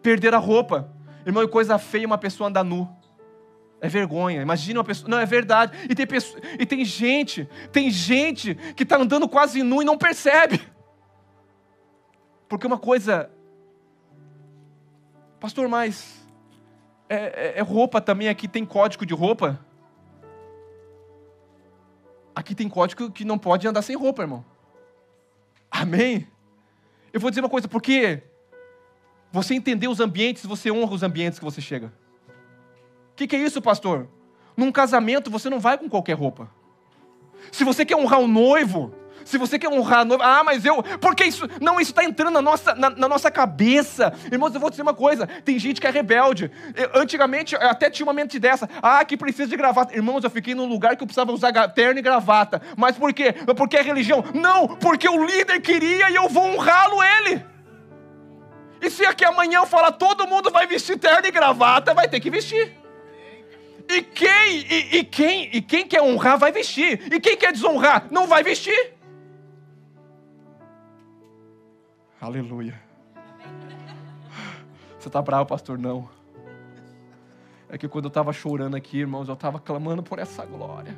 [0.01, 0.89] perderam a roupa.
[1.25, 2.89] Irmão, é coisa feia uma pessoa andar nu.
[3.81, 4.41] É vergonha.
[4.41, 5.09] Imagina uma pessoa.
[5.09, 5.75] Não, é verdade.
[5.89, 6.39] E tem, pessoa...
[6.57, 10.61] e tem gente, tem gente que está andando quase nu e não percebe.
[12.47, 13.29] Porque uma coisa,
[15.39, 16.25] pastor, mas
[17.09, 18.27] é, é, é roupa também?
[18.27, 19.59] Aqui tem código de roupa?
[22.35, 24.43] Aqui tem código que não pode andar sem roupa, irmão.
[25.69, 26.27] Amém?
[27.11, 28.23] Eu vou dizer uma coisa, porque
[29.31, 31.93] você entender os ambientes, você honra os ambientes que você chega.
[33.11, 34.07] O que, que é isso, pastor?
[34.57, 36.49] Num casamento você não vai com qualquer roupa.
[37.51, 38.93] Se você quer honrar o noivo,
[39.25, 40.81] se você quer honrar a noiva, ah, mas eu.
[40.99, 41.47] Porque isso.
[41.61, 44.13] Não, isso está entrando na nossa, na, na, nossa cabeça.
[44.31, 46.51] Irmãos, eu vou dizer uma coisa: tem gente que é rebelde.
[46.75, 48.69] Eu, antigamente, eu até tinha uma mente dessa.
[48.81, 49.95] Ah, que precisa de gravata.
[49.95, 52.61] Irmãos, eu fiquei num lugar que eu precisava usar terno e gravata.
[52.77, 53.33] Mas por quê?
[53.55, 54.23] Porque é religião?
[54.33, 57.45] Não, porque o líder queria e eu vou honrá-lo ele.
[58.81, 62.19] E se aqui amanhã eu falar todo mundo vai vestir terno e gravata, vai ter
[62.19, 62.83] que vestir.
[63.89, 67.01] E quem, e, e, quem, e quem quer honrar vai vestir.
[67.11, 68.93] E quem quer desonrar não vai vestir.
[72.23, 72.81] Aleluia.
[74.97, 75.77] Você está bravo, pastor?
[75.77, 76.07] Não.
[77.67, 80.95] É que quando eu estava chorando aqui, irmãos, eu estava clamando por essa glória.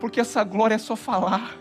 [0.00, 1.58] Porque essa glória é só falar.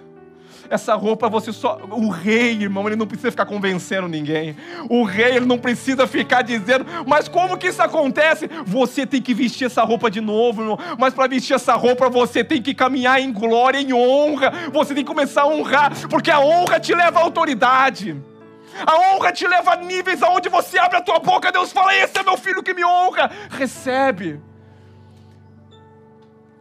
[0.71, 1.77] Essa roupa você só.
[1.91, 4.55] O rei, irmão, ele não precisa ficar convencendo ninguém.
[4.87, 6.85] O rei, ele não precisa ficar dizendo.
[7.05, 8.49] Mas como que isso acontece?
[8.65, 10.79] Você tem que vestir essa roupa de novo, irmão.
[10.97, 14.49] Mas para vestir essa roupa, você tem que caminhar em glória, em honra.
[14.71, 18.15] Você tem que começar a honrar, porque a honra te leva à autoridade.
[18.87, 22.17] A honra te leva a níveis aonde você abre a tua boca, Deus fala: Esse
[22.17, 23.29] é meu filho que me honra.
[23.49, 24.39] Recebe.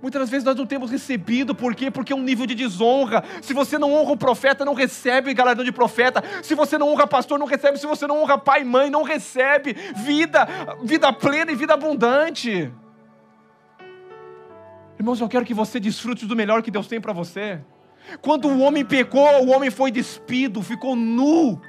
[0.03, 1.91] Muitas vezes nós não temos recebido, por quê?
[1.91, 3.23] Porque é um nível de desonra.
[3.43, 6.25] Se você não honra o profeta, não recebe galardão de profeta.
[6.43, 7.79] Se você não honra pastor, não recebe.
[7.79, 10.49] Se você não honra pai e mãe, não recebe vida,
[10.83, 12.73] vida plena e vida abundante.
[14.99, 17.61] Irmãos, eu quero que você desfrute do melhor que Deus tem para você.
[18.23, 21.61] Quando o homem pecou, o homem foi despido, ficou nu.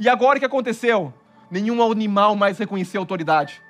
[0.00, 1.12] E agora o que aconteceu?
[1.50, 3.62] Nenhum animal mais reconhecia a autoridade.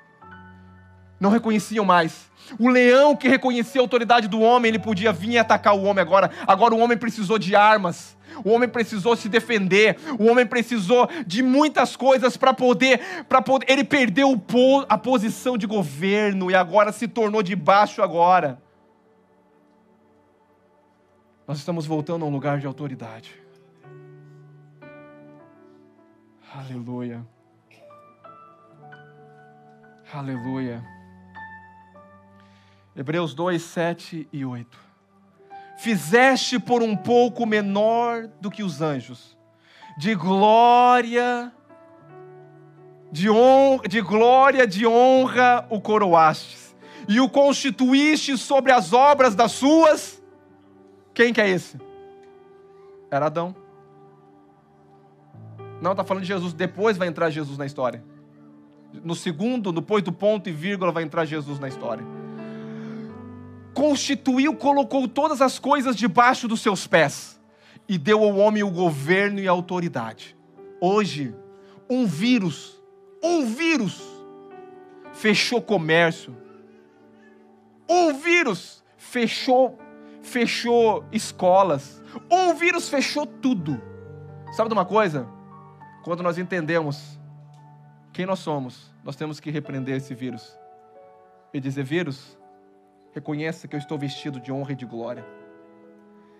[1.19, 2.29] Não reconheciam mais.
[2.57, 6.01] O leão que reconhecia a autoridade do homem, ele podia vir e atacar o homem
[6.01, 6.31] agora.
[6.47, 8.17] Agora o homem precisou de armas.
[8.43, 9.97] O homem precisou se defender.
[10.17, 13.69] O homem precisou de muitas coisas para poder, para poder.
[13.69, 14.41] Ele perdeu
[14.87, 18.61] a posição de governo e agora se tornou de baixo agora.
[21.47, 23.33] Nós estamos voltando a um lugar de autoridade.
[26.53, 27.25] Aleluia.
[30.11, 30.98] Aleluia.
[32.99, 34.77] Hebreus 2, 7 e 8.
[35.77, 39.37] Fizeste por um pouco menor do que os anjos,
[39.97, 41.49] de glória,
[43.09, 46.75] de, honra, de glória, de honra o coroastes,
[47.07, 50.21] e o constituíste sobre as obras das suas.
[51.13, 51.79] Quem que é esse?
[53.09, 53.55] Era Adão.
[55.81, 56.51] Não, está falando de Jesus.
[56.51, 58.03] Depois vai entrar Jesus na história.
[58.91, 62.05] No segundo, depois do ponto e vírgula, vai entrar Jesus na história.
[63.79, 67.39] Constituiu, colocou todas as coisas debaixo dos seus pés
[67.87, 70.35] e deu ao homem o governo e a autoridade.
[70.81, 71.33] Hoje,
[71.89, 72.77] um vírus,
[73.23, 74.03] um vírus,
[75.13, 76.35] fechou comércio.
[77.87, 79.79] Um vírus fechou,
[80.21, 82.03] fechou escolas.
[82.29, 83.81] Um vírus fechou tudo.
[84.51, 85.25] Sabe de uma coisa?
[86.03, 87.17] Quando nós entendemos
[88.11, 90.53] quem nós somos, nós temos que repreender esse vírus
[91.53, 92.37] e dizer: vírus,
[93.13, 95.25] reconheça que eu estou vestido de honra e de glória.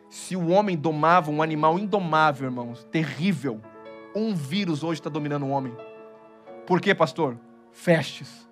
[0.09, 3.61] Se o homem domava um animal indomável, irmãos, terrível,
[4.15, 5.75] um vírus hoje está dominando o homem.
[6.65, 7.37] Por quê, pastor?
[7.73, 8.49] Vestes.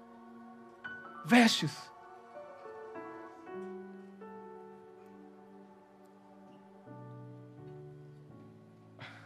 [1.26, 1.92] Vestes.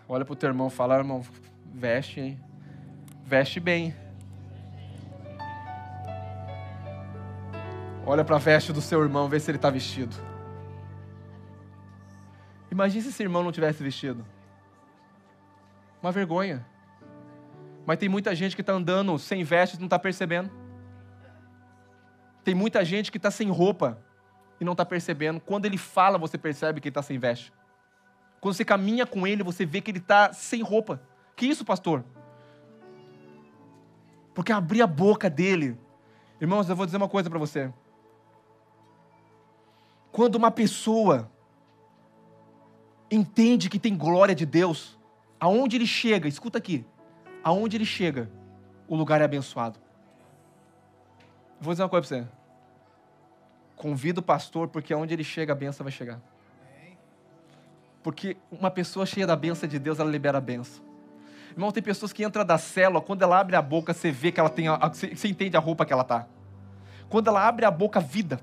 [0.07, 1.21] Olha para o teu irmão e fala, irmão,
[1.73, 2.39] veste, hein?
[3.23, 3.95] Veste bem.
[8.11, 10.13] Olha para a veste do seu irmão, vê se ele está vestido.
[12.69, 14.27] Imagine se esse irmão não tivesse vestido.
[16.03, 16.65] Uma vergonha.
[17.85, 20.51] Mas tem muita gente que está andando sem vestes e não está percebendo.
[22.43, 23.97] Tem muita gente que está sem roupa
[24.59, 25.39] e não está percebendo.
[25.39, 27.53] Quando ele fala, você percebe que ele está sem veste.
[28.41, 31.01] Quando você caminha com ele, você vê que ele está sem roupa.
[31.33, 32.03] Que isso, pastor?
[34.33, 35.79] Porque abrir a boca dele.
[36.41, 37.71] Irmãos, eu vou dizer uma coisa para você.
[40.11, 41.31] Quando uma pessoa
[43.09, 44.97] entende que tem glória de Deus,
[45.39, 46.85] aonde ele chega, escuta aqui,
[47.43, 48.29] aonde ele chega,
[48.87, 49.79] o lugar é abençoado.
[51.59, 52.27] Vou dizer uma coisa para você.
[53.75, 56.19] Convida o pastor, porque aonde ele chega, a benção vai chegar.
[58.03, 60.83] Porque uma pessoa cheia da benção de Deus, ela libera a benção.
[61.51, 64.39] Irmão, tem pessoas que entram da célula, quando ela abre a boca, você vê que
[64.39, 64.67] ela tem.
[64.67, 66.27] A, você entende a roupa que ela tá.
[67.11, 68.39] Quando ela abre a boca, vida.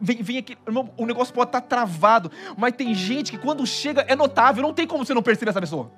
[0.00, 0.56] Vem, vem aqui.
[0.64, 2.30] Irmão, o negócio pode estar tá travado.
[2.56, 4.62] Mas tem gente que quando chega é notável.
[4.62, 5.90] Não tem como você não perceber essa pessoa.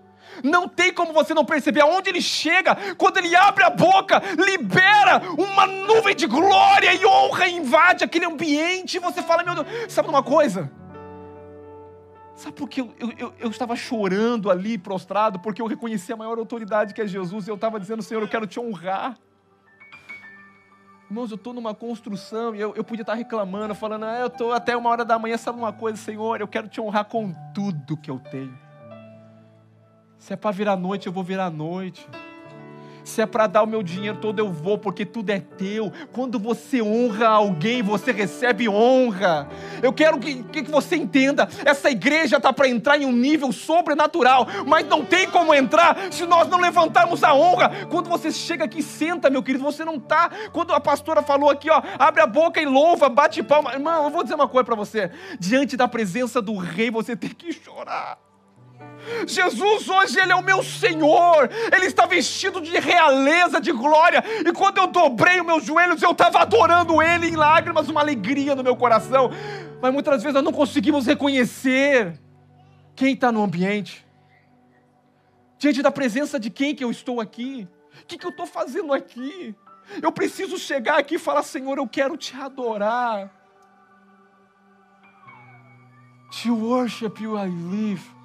[0.42, 5.22] Não tem como você não perceber aonde ele chega, quando ele abre a boca, libera
[5.36, 8.96] uma nuvem de glória e honra, invade aquele ambiente.
[8.96, 10.70] E você fala, meu Deus, sabe uma coisa?
[12.36, 15.40] Sabe por que eu, eu, eu, estava chorando ali, prostrado?
[15.40, 18.28] Porque eu reconheci a maior autoridade que é Jesus e eu estava dizendo, Senhor, eu
[18.28, 19.18] quero te honrar.
[21.10, 24.52] Irmãos, eu estou numa construção e eu, eu podia estar reclamando, falando, ah, eu estou
[24.52, 27.96] até uma hora da manhã, sabe uma coisa, Senhor, eu quero te honrar com tudo
[27.96, 28.56] que eu tenho.
[30.18, 32.06] Se é para virar noite, eu vou virar noite.
[33.08, 35.90] Se é para dar o meu dinheiro todo, eu vou, porque tudo é teu.
[36.12, 39.48] Quando você honra alguém, você recebe honra.
[39.82, 44.46] Eu quero que, que você entenda: essa igreja está para entrar em um nível sobrenatural,
[44.66, 47.86] mas não tem como entrar se nós não levantarmos a honra.
[47.86, 50.30] Quando você chega aqui, senta, meu querido, você não está.
[50.52, 53.72] Quando a pastora falou aqui, ó, abre a boca e louva, bate palma.
[53.72, 57.30] Irmão, eu vou dizer uma coisa para você: diante da presença do rei, você tem
[57.30, 58.27] que chorar.
[59.26, 64.52] Jesus hoje ele é o meu Senhor, ele está vestido de realeza, de glória, e
[64.52, 68.62] quando eu dobrei os meus joelhos, eu estava adorando ele em lágrimas, uma alegria no
[68.62, 69.30] meu coração,
[69.80, 72.18] mas muitas vezes nós não conseguimos reconhecer
[72.94, 74.06] quem está no ambiente,
[75.58, 77.68] diante da presença de quem que eu estou aqui,
[78.02, 79.54] o que, que eu estou fazendo aqui?
[80.02, 83.30] Eu preciso chegar aqui e falar: Senhor, eu quero te adorar.
[86.42, 88.17] To worship you I live.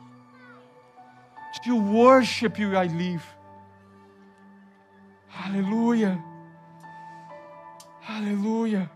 [1.62, 3.24] To worship you I live.
[5.46, 6.22] Aleluia.
[8.08, 8.90] Aleluia.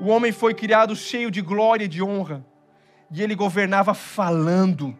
[0.00, 2.44] O homem foi criado cheio de glória e de honra,
[3.10, 4.96] e ele governava falando.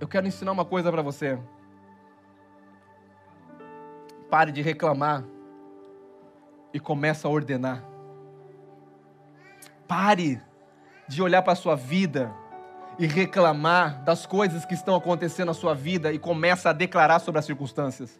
[0.00, 1.38] Eu quero ensinar uma coisa para você.
[4.28, 5.24] Pare de reclamar
[6.74, 7.82] e comece a ordenar.
[9.86, 10.40] Pare
[11.08, 12.34] de olhar para a sua vida
[12.98, 17.38] e reclamar das coisas que estão acontecendo na sua vida e começa a declarar sobre
[17.38, 18.18] as circunstâncias.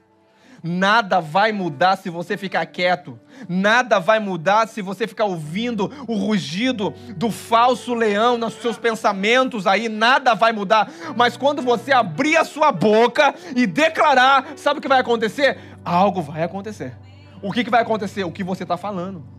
[0.63, 3.19] Nada vai mudar se você ficar quieto.
[3.49, 9.67] Nada vai mudar se você ficar ouvindo o rugido do falso leão nos seus pensamentos
[9.67, 9.89] aí.
[9.89, 10.91] Nada vai mudar.
[11.17, 15.59] Mas quando você abrir a sua boca e declarar, sabe o que vai acontecer?
[15.85, 16.97] Algo vai acontecer.
[17.41, 18.25] O que, que vai acontecer?
[18.25, 19.38] O que você está falando.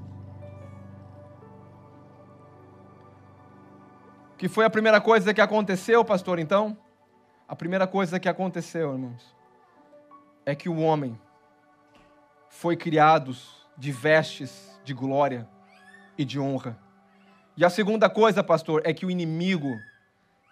[4.39, 6.77] Que foi a primeira coisa que aconteceu, pastor, então?
[7.45, 9.35] A primeira coisa que aconteceu, irmãos,
[10.45, 11.19] é que o homem
[12.47, 13.35] foi criado
[13.77, 15.45] de vestes de glória
[16.17, 16.79] e de honra.
[17.57, 19.77] E a segunda coisa, pastor, é que o inimigo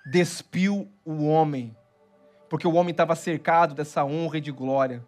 [0.05, 1.73] despiu o homem,
[2.49, 5.01] porque o homem estava cercado dessa honra e de glória.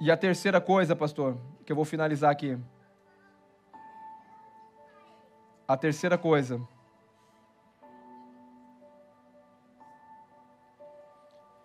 [0.00, 2.58] E a terceira coisa, pastor, que eu vou finalizar aqui.
[5.70, 6.60] A terceira coisa.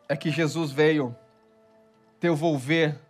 [0.08, 1.18] É que Jesus veio
[2.20, 3.02] devolver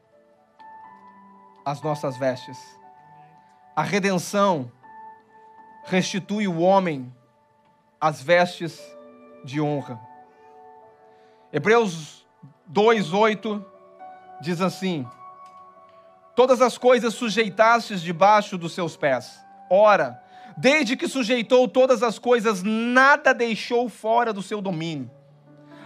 [1.65, 2.57] as nossas vestes.
[3.75, 4.71] A redenção
[5.83, 7.13] restitui o homem
[7.99, 8.81] as vestes
[9.43, 9.99] de honra.
[11.51, 12.25] Hebreus
[12.71, 13.65] 2:8
[14.39, 15.05] diz assim:
[16.37, 19.37] Todas as coisas sujeitastes debaixo dos seus pés.
[19.69, 20.23] Ora,
[20.57, 25.09] desde que sujeitou todas as coisas, nada deixou fora do seu domínio.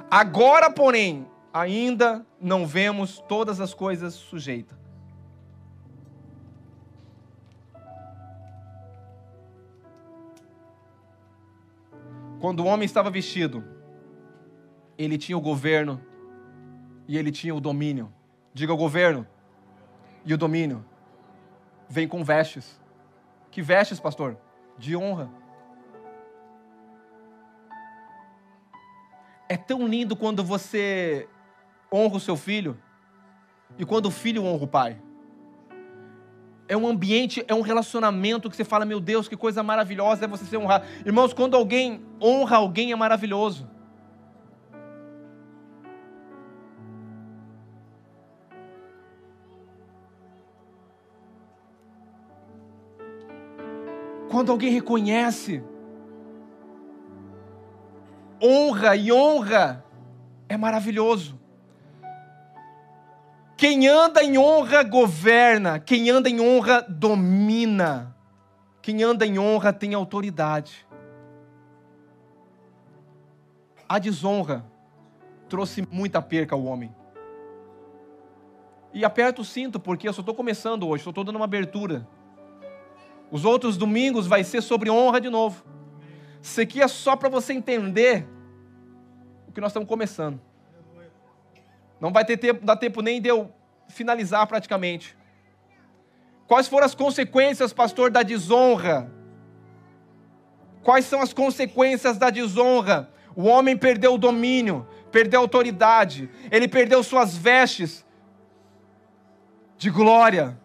[0.09, 4.78] Agora, porém, ainda não vemos todas as coisas sujeitas.
[12.39, 13.63] Quando o homem estava vestido,
[14.97, 16.01] ele tinha o governo
[17.07, 18.13] e ele tinha o domínio.
[18.53, 19.28] Diga o governo
[20.26, 20.86] e o domínio.
[21.89, 22.80] Vem com vestes.
[23.51, 24.38] Que vestes, pastor?
[24.80, 25.30] De honra.
[29.48, 31.28] É tão lindo quando você
[31.94, 32.80] honra o seu filho
[33.78, 35.02] e quando o filho honra o pai.
[36.68, 40.28] É um ambiente, é um relacionamento que você fala, meu Deus, que coisa maravilhosa é
[40.28, 40.86] você ser honrado.
[41.06, 43.70] Irmãos, quando alguém honra alguém é maravilhoso.
[54.40, 55.62] Quando alguém reconhece,
[58.42, 59.84] honra e honra,
[60.48, 61.38] é maravilhoso.
[63.58, 68.16] Quem anda em honra governa, quem anda em honra domina,
[68.82, 70.88] quem anda em honra tem autoridade.
[73.90, 74.64] A desonra
[75.50, 76.96] trouxe muita perca ao homem.
[78.94, 82.08] E aperta o cinto, porque eu só estou começando hoje, só estou dando uma abertura.
[83.32, 85.64] Os outros domingos vai ser sobre honra de novo.
[86.42, 88.28] Isso aqui é só para você entender
[89.48, 90.40] o que nós estamos começando.
[92.00, 93.52] Não vai ter tempo, dar tempo nem de eu
[93.90, 95.18] finalizar praticamente.
[96.48, 99.12] Quais foram as consequências, pastor, da desonra?
[100.82, 103.12] Quais são as consequências da desonra?
[103.36, 108.06] O homem perdeu o domínio, perdeu a autoridade, ele perdeu suas vestes
[109.78, 110.60] de glória.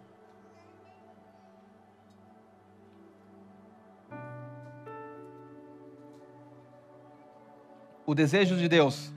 [8.06, 9.14] O desejo de Deus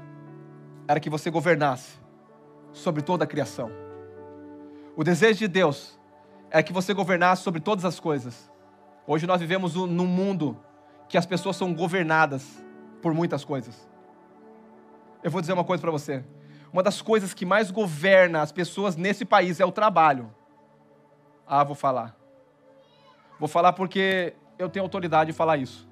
[0.88, 1.97] era que você governasse
[2.71, 3.69] sobre toda a criação.
[4.95, 5.99] O desejo de Deus
[6.49, 8.49] é que você governasse sobre todas as coisas.
[9.05, 10.57] Hoje nós vivemos num mundo
[11.09, 12.63] que as pessoas são governadas
[13.01, 13.89] por muitas coisas.
[15.21, 16.23] Eu vou dizer uma coisa para você.
[16.71, 20.33] Uma das coisas que mais governa as pessoas nesse país é o trabalho.
[21.45, 22.15] Ah, vou falar.
[23.38, 25.86] Vou falar porque eu tenho autoridade de falar isso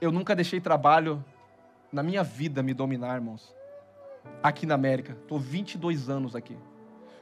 [0.00, 1.24] eu nunca deixei trabalho
[1.92, 3.54] na minha vida me dominar, irmãos.
[4.42, 5.12] Aqui na América.
[5.12, 6.56] Estou 22 anos aqui.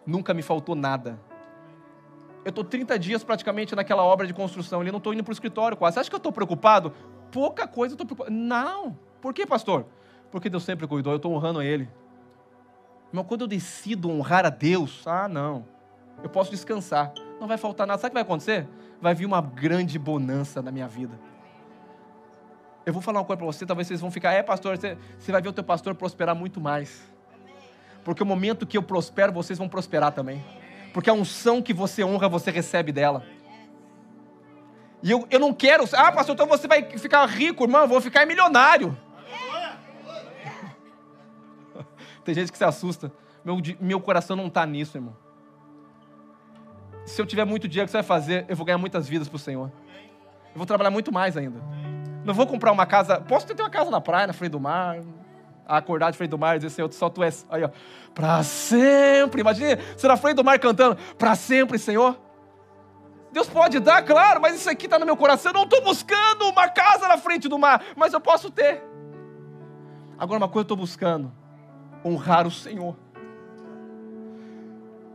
[0.06, 1.18] Nunca me faltou nada.
[2.44, 5.32] Eu estou 30 dias praticamente naquela obra de construção ali, não estou indo para o
[5.32, 5.94] escritório quase.
[5.94, 6.92] Você acha que eu estou preocupado?
[7.30, 8.30] Pouca coisa eu estou preocupado.
[8.30, 8.98] Não.
[9.20, 9.86] Por quê, pastor?
[10.30, 11.88] Porque Deus sempre cuidou, eu estou honrando Ele.
[13.12, 15.64] Mas quando eu decido honrar a Deus, ah, não.
[16.22, 17.14] Eu posso descansar.
[17.40, 17.98] Não vai faltar nada.
[17.98, 18.68] Sabe o que vai acontecer?
[19.00, 21.18] Vai vir uma grande bonança na minha vida.
[22.86, 25.32] Eu vou falar uma coisa para você, talvez vocês vão ficar, é pastor, você, você
[25.32, 27.02] vai ver o teu pastor prosperar muito mais.
[28.04, 30.44] Porque o momento que eu prospero, vocês vão prosperar também.
[30.92, 33.24] Porque a unção que você honra, você recebe dela.
[35.02, 38.00] E eu, eu não quero, ah, pastor, então você vai ficar rico, irmão, eu vou
[38.00, 38.96] ficar milionário.
[42.22, 43.10] Tem gente que se assusta.
[43.42, 45.16] Meu, meu coração não está nisso, irmão.
[47.06, 48.44] Se eu tiver muito dinheiro, o que você vai fazer?
[48.48, 49.70] Eu vou ganhar muitas vidas para o Senhor.
[50.54, 51.60] Eu vou trabalhar muito mais ainda.
[52.24, 53.20] Não vou comprar uma casa.
[53.20, 54.98] Posso ter uma casa na praia, na frente do mar.
[55.66, 57.46] Acordar de frente do mar e dizer, Senhor, só tu és.
[57.50, 57.70] Aí, ó.
[58.14, 59.40] Pra sempre.
[59.40, 62.18] Imagina você na frente do mar cantando, pra sempre, Senhor.
[63.32, 65.50] Deus pode dar, claro, mas isso aqui está no meu coração.
[65.50, 68.82] Eu não estou buscando uma casa na frente do mar, mas eu posso ter.
[70.16, 71.32] Agora, uma coisa eu estou buscando:
[72.04, 72.96] honrar o Senhor.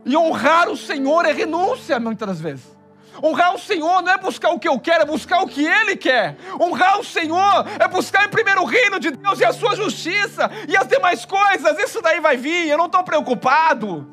[0.04, 2.79] E honrar o Senhor é renúncia, muitas vezes.
[3.22, 5.96] Honrar o Senhor não é buscar o que eu quero, é buscar o que Ele
[5.96, 6.36] quer.
[6.60, 10.50] Honrar o Senhor é buscar em primeiro o reino de Deus e a sua justiça
[10.68, 11.78] e as demais coisas.
[11.78, 14.06] Isso daí vai vir, eu não estou preocupado.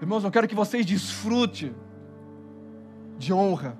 [0.00, 1.74] Irmãos, eu quero que vocês desfrutem
[3.18, 3.78] de honra.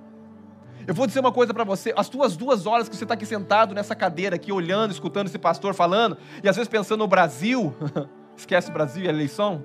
[0.86, 3.26] Eu vou dizer uma coisa para você: as tuas duas horas que você está aqui
[3.26, 7.74] sentado nessa cadeira, aqui olhando, escutando esse pastor falando, e às vezes pensando no Brasil,
[8.36, 9.64] Esquece o Brasil e a eleição?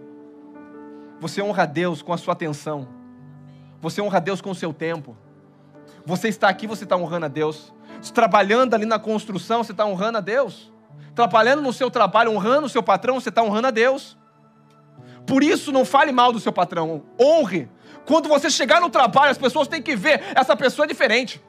[1.19, 2.87] Você honra a Deus com a sua atenção.
[3.81, 5.15] Você honra Deus com o seu tempo.
[6.05, 7.73] Você está aqui, você está honrando a Deus.
[8.13, 10.71] Trabalhando ali na construção, você está honrando a Deus.
[11.13, 14.17] Trabalhando no seu trabalho, honrando o seu patrão, você está honrando a Deus.
[15.25, 17.03] Por isso, não fale mal do seu patrão.
[17.19, 17.69] Honre.
[18.05, 21.41] Quando você chegar no trabalho, as pessoas têm que ver essa pessoa é diferente.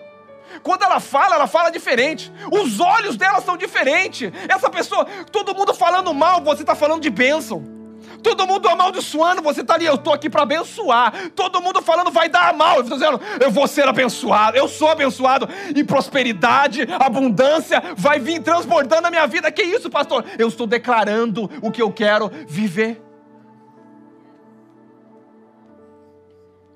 [0.63, 2.33] Quando ela fala, ela fala diferente.
[2.51, 4.33] Os olhos dela são diferentes.
[4.49, 7.78] Essa pessoa, todo mundo falando mal, você está falando de bênção.
[8.23, 11.31] Todo mundo amaldiçoando, você está ali, eu estou aqui para abençoar.
[11.35, 12.77] Todo mundo falando vai dar mal.
[12.77, 15.49] Eu estou dizendo, eu vou ser abençoado, eu sou abençoado.
[15.75, 19.51] E prosperidade, abundância vai vir transbordando a minha vida.
[19.51, 20.25] Que isso, pastor?
[20.39, 23.03] Eu estou declarando o que eu quero viver.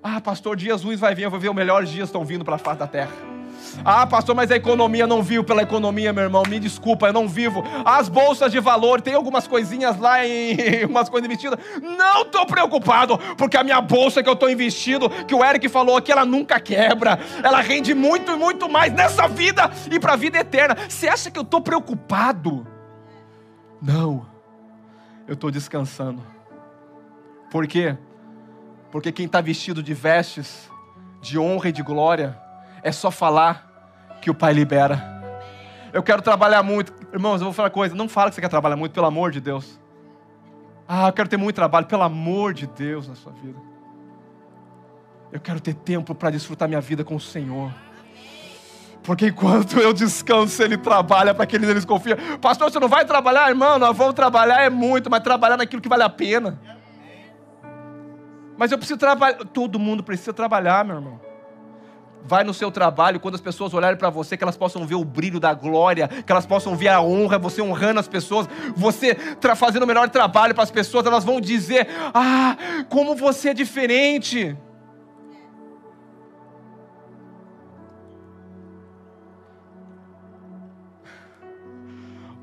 [0.02, 2.56] Ah, pastor, dias ruins vai vir, eu vou ver os melhores dias estão vindo para
[2.56, 3.41] a face da terra.
[3.84, 6.42] Ah, pastor, mas a economia não vivo pela economia, meu irmão.
[6.48, 7.62] Me desculpa, eu não vivo.
[7.84, 10.56] As bolsas de valor, tem algumas coisinhas lá em
[10.86, 11.58] umas coisas investidas.
[11.80, 15.96] Não estou preocupado, porque a minha bolsa que eu estou investindo, que o Eric falou
[15.96, 17.18] aqui, ela nunca quebra.
[17.42, 20.76] Ela rende muito e muito mais nessa vida e para a vida eterna.
[20.88, 22.66] Você acha que eu estou preocupado?
[23.80, 24.26] Não.
[25.26, 26.22] Eu estou descansando.
[27.50, 27.96] Por quê?
[28.90, 30.70] Porque quem está vestido de vestes
[31.20, 32.41] de honra e de glória
[32.82, 35.10] é só falar que o Pai libera.
[35.92, 36.92] Eu quero trabalhar muito.
[37.12, 37.94] Irmãos, eu vou falar uma coisa.
[37.94, 39.78] Não fala que você quer trabalhar muito, pelo amor de Deus.
[40.88, 43.58] Ah, eu quero ter muito trabalho, pelo amor de Deus na sua vida.
[45.30, 47.72] Eu quero ter tempo para desfrutar minha vida com o Senhor.
[49.02, 52.16] Porque enquanto eu descanso, Ele trabalha para aqueles eles confiam.
[52.40, 53.78] Pastor, você não vai trabalhar, irmão?
[53.78, 56.60] Nós vamos trabalhar é muito, mas trabalhar naquilo que vale a pena.
[58.56, 59.38] Mas eu preciso trabalhar.
[59.46, 61.31] Todo mundo precisa trabalhar, meu irmão
[62.24, 65.04] vai no seu trabalho, quando as pessoas olharem para você, que elas possam ver o
[65.04, 69.16] brilho da glória, que elas possam ver a honra, você honrando as pessoas, você
[69.56, 72.56] fazendo o melhor trabalho para as pessoas, elas vão dizer: Ah,
[72.88, 74.56] como você é diferente.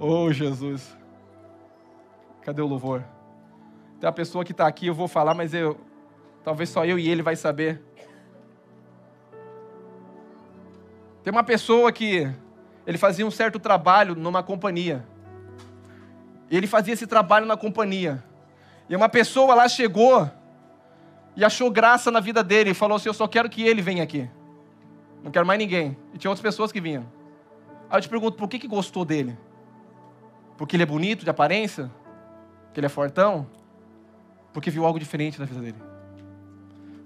[0.01, 0.97] Oh, Jesus.
[2.41, 3.03] Cadê o louvor?
[3.99, 5.77] Tem uma pessoa que está aqui, eu vou falar, mas eu,
[6.41, 7.81] talvez só eu e ele vai saber.
[11.23, 12.31] Tem uma pessoa que
[12.85, 15.05] ele fazia um certo trabalho numa companhia.
[16.49, 18.23] E ele fazia esse trabalho na companhia.
[18.89, 20.29] E uma pessoa lá chegou
[21.35, 24.03] e achou graça na vida dele e falou assim: Eu só quero que ele venha
[24.03, 24.29] aqui.
[25.23, 25.95] Não quero mais ninguém.
[26.13, 27.05] E tinha outras pessoas que vinham.
[27.89, 29.37] Aí eu te pergunto: por que, que gostou dele?
[30.57, 31.91] Porque ele é bonito de aparência?
[32.65, 33.47] Porque ele é fortão?
[34.51, 35.88] Porque viu algo diferente na vida dele?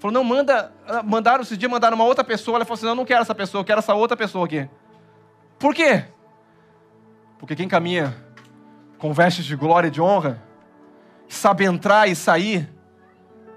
[0.03, 0.69] Falou, não, manda.
[0.85, 2.57] Ah, mandaram, esses dias mandaram uma outra pessoa.
[2.57, 4.67] Ela falou assim: não, não quero essa pessoa, eu quero essa outra pessoa aqui.
[5.57, 6.03] Por quê?
[7.39, 8.13] Porque quem caminha
[8.97, 10.43] com vestes de glória e de honra,
[11.29, 12.69] sabe entrar e sair,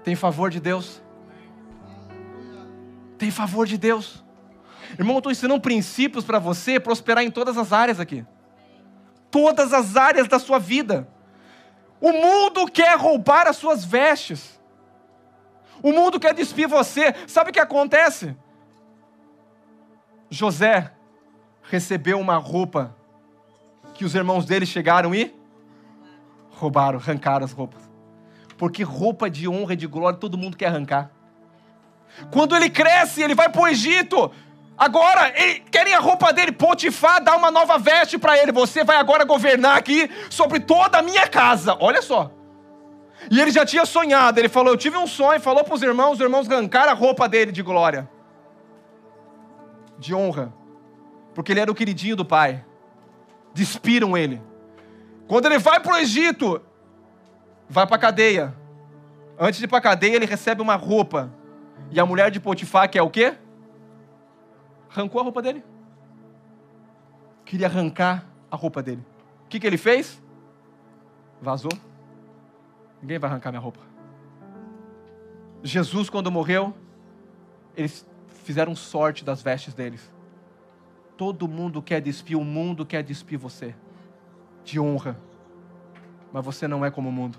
[0.05, 1.01] tem favor de Deus.
[3.17, 4.23] Tem favor de Deus.
[4.97, 8.25] Irmão, eu estou ensinando princípios para você prosperar em todas as áreas aqui.
[9.29, 11.09] Todas as áreas da sua vida.
[11.99, 14.56] O mundo quer roubar as suas vestes.
[15.81, 17.13] O mundo quer despir você.
[17.27, 18.35] Sabe o que acontece?
[20.29, 20.91] José
[21.63, 22.95] recebeu uma roupa
[23.93, 25.33] que os irmãos dele chegaram e
[26.51, 27.81] roubaram, arrancaram as roupas.
[28.57, 31.11] Porque roupa de honra e de glória todo mundo quer arrancar.
[32.31, 34.31] Quando ele cresce, ele vai para o Egito.
[34.77, 36.51] Agora, ele, querem a roupa dele.
[36.51, 38.51] Potifar dá uma nova veste para ele.
[38.51, 41.77] Você vai agora governar aqui sobre toda a minha casa.
[41.79, 42.31] Olha só.
[43.29, 44.39] E ele já tinha sonhado.
[44.39, 45.39] Ele falou: Eu tive um sonho.
[45.39, 46.13] Falou para os irmãos.
[46.13, 48.09] Os irmãos arrancaram a roupa dele de glória,
[49.97, 50.53] de honra,
[51.33, 52.63] porque ele era o queridinho do pai.
[53.53, 54.41] Despiram ele.
[55.27, 56.61] Quando ele vai para o Egito,
[57.67, 58.55] vai para a cadeia.
[59.39, 61.31] Antes de ir para a cadeia, ele recebe uma roupa.
[61.91, 63.35] E a mulher de Potifar, que é o quê?
[64.89, 65.63] Arrancou a roupa dele.
[67.45, 69.03] Queria arrancar a roupa dele.
[69.45, 70.21] O que, que ele fez?
[71.41, 71.71] Vazou.
[73.01, 73.79] Ninguém vai arrancar minha roupa.
[75.63, 76.73] Jesus, quando morreu,
[77.75, 78.07] eles
[78.43, 80.11] fizeram sorte das vestes deles.
[81.15, 83.75] Todo mundo quer despir, o mundo quer despir você
[84.63, 85.17] de honra.
[86.31, 87.37] Mas você não é como o mundo.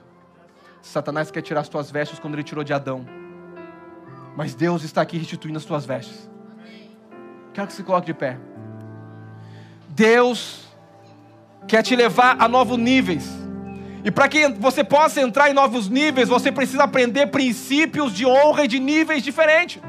[0.83, 3.07] Satanás quer tirar as tuas vestes quando ele tirou de Adão.
[4.37, 6.29] Mas Deus está aqui restituindo as tuas vestes.
[7.53, 8.39] Quero que você coloque de pé.
[9.89, 10.69] Deus
[11.67, 13.48] quer te levar a novos níveis.
[14.05, 18.65] E para que você possa entrar em novos níveis, você precisa aprender princípios de honra
[18.65, 19.83] e de níveis diferentes.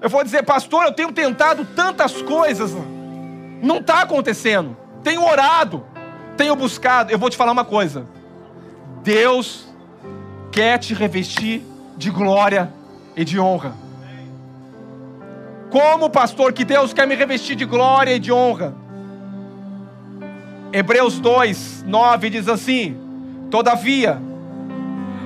[0.00, 2.72] Eu vou dizer, pastor, eu tenho tentado tantas coisas,
[3.62, 4.76] não está acontecendo.
[5.02, 5.84] Tenho orado,
[6.36, 7.12] tenho buscado.
[7.12, 8.06] Eu vou te falar uma coisa:
[9.02, 9.68] Deus
[10.50, 11.62] quer te revestir
[11.96, 12.72] de glória
[13.16, 13.74] e de honra.
[15.70, 18.74] Como pastor que Deus quer me revestir de glória e de honra?
[20.72, 22.96] Hebreus 2, 9 diz assim:
[23.50, 24.20] Todavia,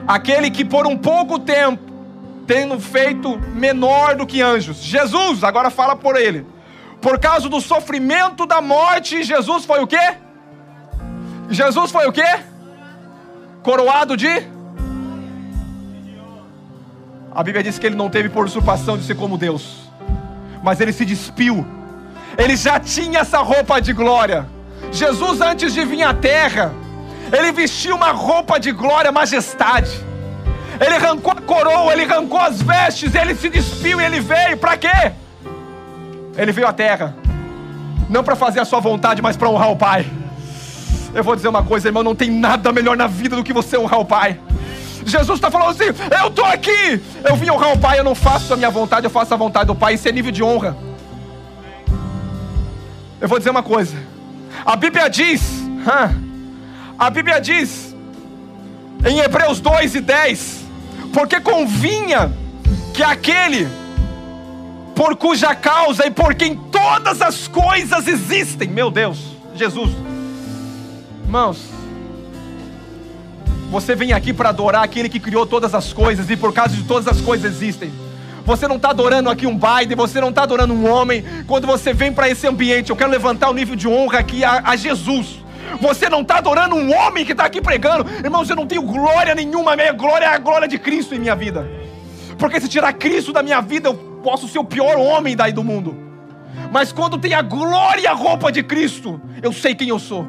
[0.06, 1.82] aquele que por um pouco tempo,
[2.46, 6.44] tendo feito menor do que anjos, Jesus, agora fala por ele,
[7.00, 10.14] por causa do sofrimento da morte, Jesus foi o quê?
[11.48, 12.40] Jesus foi o quê?
[13.62, 14.56] Coroado de?
[17.32, 19.90] A Bíblia diz que ele não teve por usurpação de ser como Deus,
[20.62, 21.64] mas ele se despiu.
[22.36, 24.55] Ele já tinha essa roupa de glória.
[24.92, 26.74] Jesus, antes de vir à terra,
[27.32, 29.90] ele vestiu uma roupa de glória, majestade.
[30.80, 34.56] Ele arrancou a coroa, ele arrancou as vestes, ele se despiu e ele veio.
[34.56, 35.12] Para quê?
[36.36, 37.16] Ele veio à terra,
[38.08, 40.06] não para fazer a sua vontade, mas para honrar o Pai.
[41.14, 43.78] Eu vou dizer uma coisa, irmão: não tem nada melhor na vida do que você
[43.78, 44.38] honrar o Pai.
[45.04, 45.84] Jesus está falando assim:
[46.20, 49.10] eu estou aqui, eu vim honrar o Pai, eu não faço a minha vontade, eu
[49.10, 49.94] faço a vontade do Pai.
[49.94, 50.76] Isso é nível de honra.
[53.18, 53.96] Eu vou dizer uma coisa:
[54.64, 55.42] a Bíblia diz,
[56.98, 57.94] a Bíblia diz,
[59.04, 60.64] em Hebreus 2 e 10,
[61.12, 62.32] porque convinha
[62.92, 63.68] que aquele
[64.94, 69.18] por cuja causa e por quem todas as coisas existem, meu Deus,
[69.54, 69.90] Jesus,
[71.22, 71.58] irmãos,
[73.70, 76.84] você vem aqui para adorar aquele que criou todas as coisas e por causa de
[76.84, 77.92] todas as coisas existem.
[78.46, 81.24] Você não está adorando aqui um Biden, você não está adorando um homem.
[81.48, 84.62] Quando você vem para esse ambiente, eu quero levantar o nível de honra aqui a,
[84.64, 85.44] a Jesus.
[85.80, 88.08] Você não está adorando um homem que está aqui pregando.
[88.24, 89.72] Irmãos, eu não tenho glória nenhuma.
[89.72, 91.68] A minha glória é a glória de Cristo em minha vida.
[92.38, 95.64] Porque se tirar Cristo da minha vida, eu posso ser o pior homem daí do
[95.64, 95.96] mundo.
[96.70, 100.24] Mas quando tem a glória e a roupa de Cristo, eu sei quem eu sou.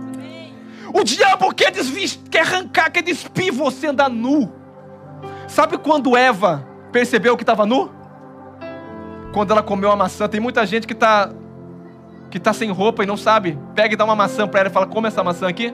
[0.92, 1.72] O diabo quer,
[2.32, 4.52] quer arrancar, quer despir você andar nu.
[5.48, 7.97] Sabe quando Eva percebeu que estava nu?
[9.34, 10.28] Quando ela comeu a maçã.
[10.28, 11.30] Tem muita gente que está
[12.30, 13.58] que tá sem roupa e não sabe.
[13.74, 15.74] Pega e dá uma maçã para ela e fala: Come essa maçã aqui.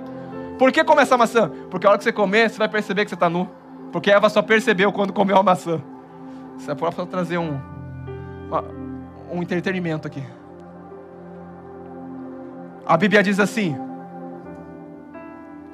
[0.58, 1.52] Por que come essa maçã?
[1.70, 3.50] Porque a hora que você comer, você vai perceber que você está nu.
[3.92, 5.82] Porque Eva só percebeu quando comeu a maçã.
[6.58, 7.60] Você é pode trazer um,
[9.32, 10.24] um entretenimento aqui.
[12.86, 13.76] A Bíblia diz assim: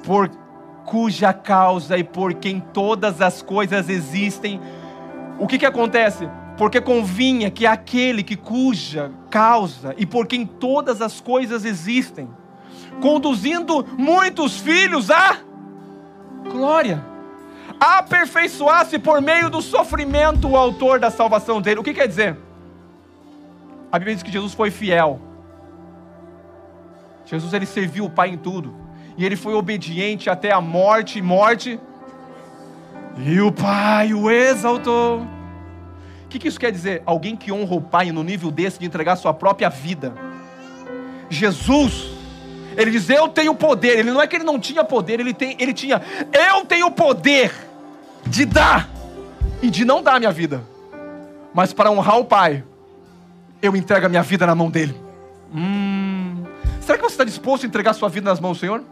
[0.04, 0.30] por
[0.86, 4.60] cuja causa e por quem todas as coisas existem.
[5.38, 6.28] O que, que acontece?
[6.60, 12.28] Porque convinha que aquele que cuja causa e por quem todas as coisas existem,
[12.99, 15.38] conduzindo muitos filhos à
[16.51, 17.01] glória,
[17.80, 21.80] aperfeiçoasse por meio do sofrimento o autor da salvação dele.
[21.80, 22.38] O que quer dizer?
[23.89, 25.18] A Bíblia diz que Jesus foi fiel.
[27.26, 28.76] Jesus ele serviu o Pai em tudo
[29.18, 31.80] e ele foi obediente até a morte, morte,
[33.18, 35.39] e o Pai o exaltou.
[36.30, 37.02] O que, que isso quer dizer?
[37.08, 40.14] Alguém que honra o Pai no nível desse de entregar sua própria vida.
[41.28, 42.12] Jesus,
[42.78, 43.98] ele diz: Eu tenho poder.
[43.98, 46.00] Ele não é que ele não tinha poder, ele, tem, ele tinha.
[46.32, 47.52] Eu tenho poder
[48.28, 48.88] de dar
[49.60, 50.64] e de não dar a minha vida.
[51.52, 52.64] Mas para honrar o Pai,
[53.60, 54.96] eu entrego a minha vida na mão dele.
[55.52, 56.44] Hum,
[56.80, 58.84] será que você está disposto a entregar sua vida nas mãos do Senhor?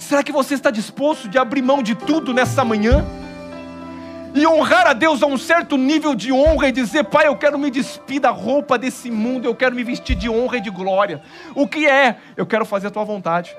[0.00, 3.06] Será que você está disposto de abrir mão de tudo nessa manhã?
[4.34, 7.58] E honrar a Deus a um certo nível de honra e dizer: Pai, eu quero
[7.58, 11.22] me despir da roupa desse mundo, eu quero me vestir de honra e de glória.
[11.54, 12.16] O que é?
[12.36, 13.54] Eu quero fazer a tua vontade.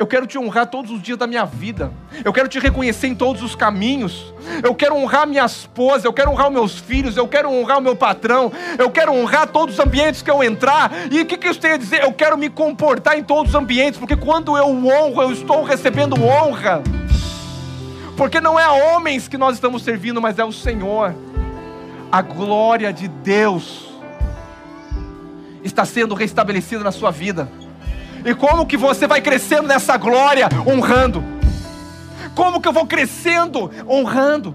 [0.00, 1.92] Eu quero te honrar todos os dias da minha vida.
[2.24, 4.32] Eu quero te reconhecer em todos os caminhos.
[4.62, 6.06] Eu quero honrar minha esposa.
[6.06, 7.18] Eu quero honrar meus filhos.
[7.18, 8.50] Eu quero honrar o meu patrão.
[8.78, 10.90] Eu quero honrar todos os ambientes que eu entrar.
[11.10, 12.02] E o que, que isso tem a dizer?
[12.02, 14.00] Eu quero me comportar em todos os ambientes.
[14.00, 16.82] Porque quando eu honro, eu estou recebendo honra.
[18.20, 21.14] Porque não é a homens que nós estamos servindo, mas é o Senhor.
[22.12, 23.88] A glória de Deus
[25.64, 27.50] está sendo restabelecida na sua vida.
[28.22, 31.24] E como que você vai crescendo nessa glória honrando?
[32.34, 34.54] Como que eu vou crescendo honrando?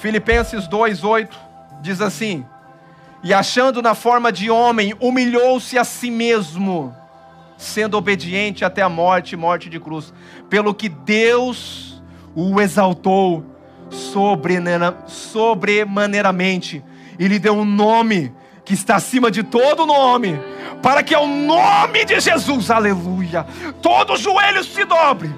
[0.00, 1.28] Filipenses 2:8
[1.82, 2.42] diz assim:
[3.22, 6.96] E achando na forma de homem, humilhou-se a si mesmo,
[7.56, 10.12] sendo obediente até a morte, morte de cruz,
[10.48, 12.02] pelo que Deus
[12.34, 13.44] o exaltou
[15.06, 16.82] sobremaneiramente.
[17.18, 18.32] E lhe deu um nome
[18.64, 20.40] que está acima de todo nome,
[20.82, 23.46] para que ao nome de Jesus, aleluia,
[23.82, 25.30] todo joelho se dobre,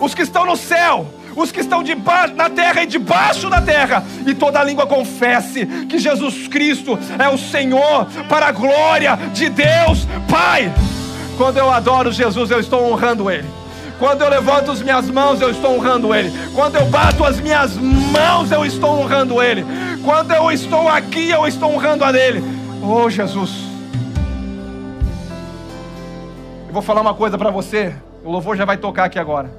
[0.00, 4.04] os que estão no céu, os que estão debaixo, na terra e debaixo da terra,
[4.26, 10.06] e toda língua confesse que Jesus Cristo é o Senhor, para a glória de Deus
[10.30, 10.72] Pai.
[11.42, 13.50] Quando eu adoro Jesus, eu estou honrando Ele.
[13.98, 16.30] Quando eu levanto as minhas mãos, eu estou honrando Ele.
[16.54, 19.66] Quando eu bato as minhas mãos, eu estou honrando Ele.
[20.04, 22.44] Quando eu estou aqui, eu estou honrando a Ele.
[22.80, 23.50] Oh, Jesus.
[26.68, 27.92] Eu vou falar uma coisa para você.
[28.22, 29.52] O louvor já vai tocar aqui agora.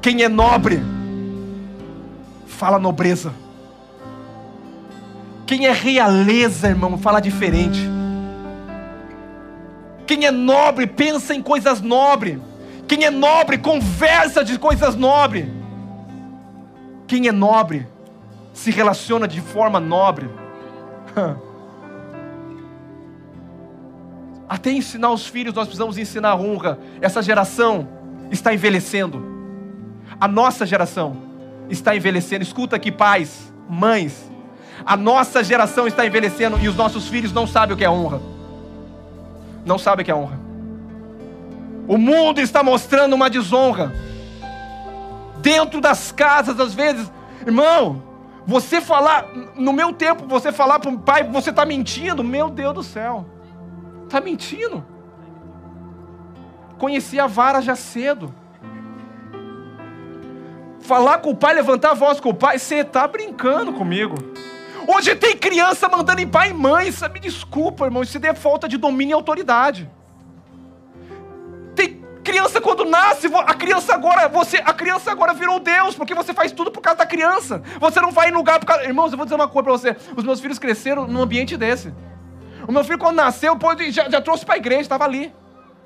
[0.00, 0.80] Quem é nobre,
[2.46, 3.32] fala nobreza.
[5.44, 7.95] Quem é realeza, irmão, fala diferente.
[10.06, 12.38] Quem é nobre, pensa em coisas nobres.
[12.86, 15.46] Quem é nobre, conversa de coisas nobres.
[17.06, 17.86] Quem é nobre,
[18.52, 20.30] se relaciona de forma nobre.
[24.48, 26.78] Até ensinar os filhos, nós precisamos ensinar a honra.
[27.00, 27.88] Essa geração
[28.30, 29.34] está envelhecendo.
[30.20, 31.16] A nossa geração
[31.68, 32.44] está envelhecendo.
[32.44, 34.30] Escuta aqui, pais, mães.
[34.84, 38.35] A nossa geração está envelhecendo e os nossos filhos não sabem o que é honra.
[39.66, 40.38] Não sabem o que é honra.
[41.88, 43.92] O mundo está mostrando uma desonra.
[45.40, 47.10] Dentro das casas, às vezes,
[47.44, 48.02] irmão,
[48.46, 52.74] você falar, no meu tempo, você falar para o pai, você está mentindo, meu Deus
[52.74, 53.26] do céu.
[54.04, 54.84] Está mentindo.
[56.78, 58.32] Conheci a vara já cedo.
[60.80, 64.14] Falar com o pai, levantar a voz com o pai, você está brincando comigo.
[64.86, 66.90] Hoje tem criança mandando em pai e mãe.
[67.12, 69.90] Me desculpa, irmão, isso é falta de domínio e autoridade.
[71.74, 76.32] Tem criança quando nasce, a criança agora, você, a criança agora virou Deus, porque você
[76.32, 77.62] faz tudo por causa da criança.
[77.80, 78.84] Você não vai em lugar por causa.
[78.84, 79.96] Irmãos, eu vou dizer uma coisa para você.
[80.16, 81.92] Os meus filhos cresceram num ambiente desse.
[82.66, 83.58] O meu filho, quando nasceu,
[83.90, 85.32] já, já trouxe para a igreja, estava ali.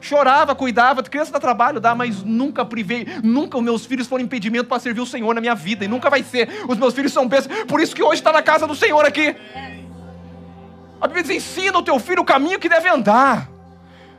[0.01, 4.65] Chorava, cuidava, criança dá trabalho, dá, mas nunca privei, nunca os meus filhos foram impedimento
[4.65, 6.49] para servir o Senhor na minha vida, e nunca vai ser.
[6.67, 9.37] Os meus filhos são bênçãos, por isso que hoje está na casa do Senhor aqui.
[11.01, 13.49] A Bíblia diz: ensina o teu filho o caminho que deve andar.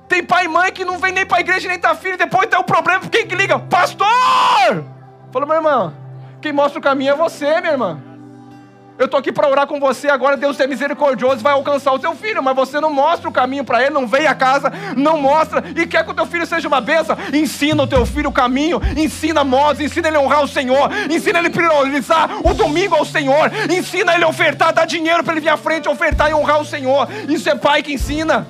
[0.07, 2.47] Tem pai e mãe que não vem nem para a igreja nem tá filho, depois
[2.47, 3.57] tem o um problema, quem que liga?
[3.57, 4.85] Pastor!
[5.31, 5.93] Falou, meu irmão,
[6.41, 8.10] quem mostra o caminho é você, minha irmã.
[9.01, 10.37] Eu estou aqui para orar com você agora.
[10.37, 13.81] Deus é misericordioso, vai alcançar o seu filho, mas você não mostra o caminho para
[13.81, 16.79] ele, não vem a casa, não mostra e quer que o teu filho seja uma
[16.79, 17.17] benção.
[17.33, 21.39] Ensina o teu filho o caminho, ensina modos, ensina ele a honrar o Senhor, ensina
[21.39, 25.41] ele a priorizar o domingo ao Senhor, ensina ele a ofertar, dar dinheiro para ele
[25.41, 27.07] vir à frente, ofertar e honrar o Senhor.
[27.27, 28.45] Isso é pai que ensina.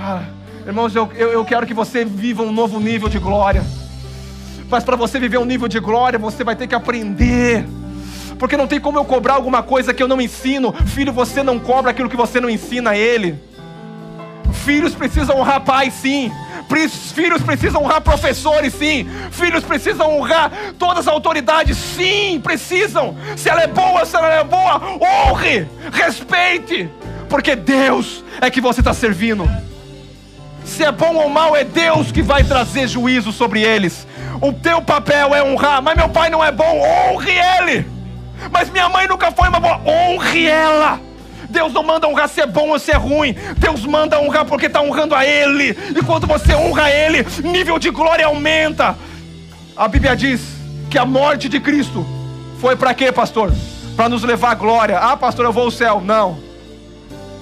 [0.00, 0.22] Ah,
[0.66, 3.62] irmãos, eu, eu, eu quero que você viva um novo nível de glória.
[4.70, 7.62] Mas para você viver um nível de glória, você vai ter que aprender
[8.38, 10.72] porque não tem como eu cobrar alguma coisa que eu não ensino.
[10.86, 13.38] Filho, você não cobra aquilo que você não ensina a ele.
[14.64, 16.32] Filhos precisam honrar pais, sim.
[17.14, 19.08] Filhos precisam honrar professores, sim.
[19.30, 23.16] Filhos precisam honrar todas as autoridades, sim, precisam.
[23.36, 26.90] Se ela é boa, se ela é boa, honre, respeite,
[27.28, 29.48] porque Deus é que você está servindo.
[30.64, 34.06] Se é bom ou mal, é Deus que vai trazer juízo sobre eles.
[34.40, 37.95] O teu papel é honrar, mas meu pai não é bom, honre ele.
[38.50, 39.80] Mas minha mãe nunca foi uma boa.
[39.84, 41.00] Honre ela.
[41.48, 43.34] Deus não manda honrar se é bom ou se é ruim.
[43.56, 45.70] Deus manda honrar porque está honrando a Ele.
[45.70, 48.96] E quando você honra a Ele, nível de glória aumenta.
[49.76, 50.40] A Bíblia diz
[50.90, 52.06] que a morte de Cristo
[52.60, 53.52] foi para quê, pastor?
[53.96, 54.98] Para nos levar à glória.
[54.98, 56.00] Ah, pastor, eu vou ao céu.
[56.00, 56.38] Não.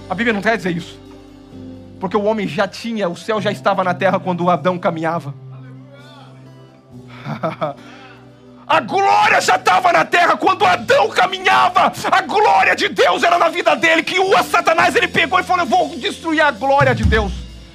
[0.09, 0.99] A Bíblia não quer dizer isso.
[1.99, 5.35] Porque o homem já tinha, o céu já estava na terra quando Adão caminhava.
[8.67, 11.93] A glória já estava na terra quando Adão caminhava.
[12.11, 14.03] A glória de Deus era na vida dele.
[14.03, 17.33] Que o Satanás ele pegou e falou: Eu vou destruir a glória de Deus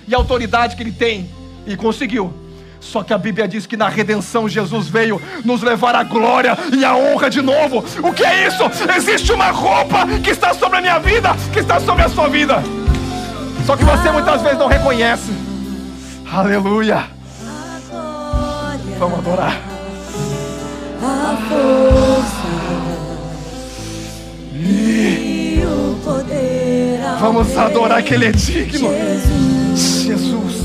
[0.08, 1.30] e a autoridade que ele tem.
[1.68, 2.34] E conseguiu.
[2.80, 6.84] Só que a Bíblia diz que na redenção Jesus veio nos levar a glória e
[6.84, 7.84] a honra de novo.
[8.02, 8.64] O que é isso?
[8.96, 12.64] Existe uma roupa que está sobre a minha vida, que está sobre a sua vida.
[13.66, 15.32] Só que você muitas vezes não reconhece.
[16.32, 17.06] Aleluia.
[18.98, 19.69] Vamos adorar
[21.02, 22.50] a força
[24.54, 27.00] e o poder.
[27.20, 28.89] Vamos adorar que Ele é digno.
[29.76, 30.59] Jesus.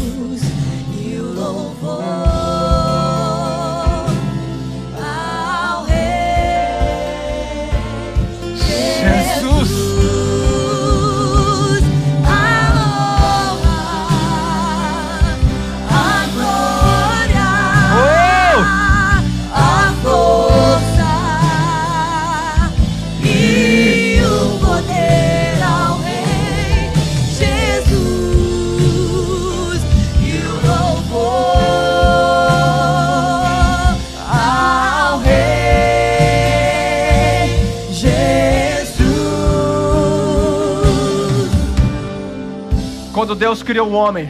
[43.14, 44.28] Quando Deus criou o homem,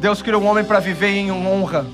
[0.00, 1.84] Deus criou o homem para viver em honra.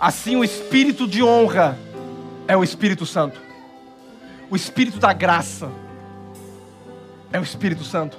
[0.00, 1.78] Assim, o espírito de honra
[2.48, 3.40] é o Espírito Santo.
[4.50, 5.70] O espírito da graça
[7.32, 8.18] é o Espírito Santo.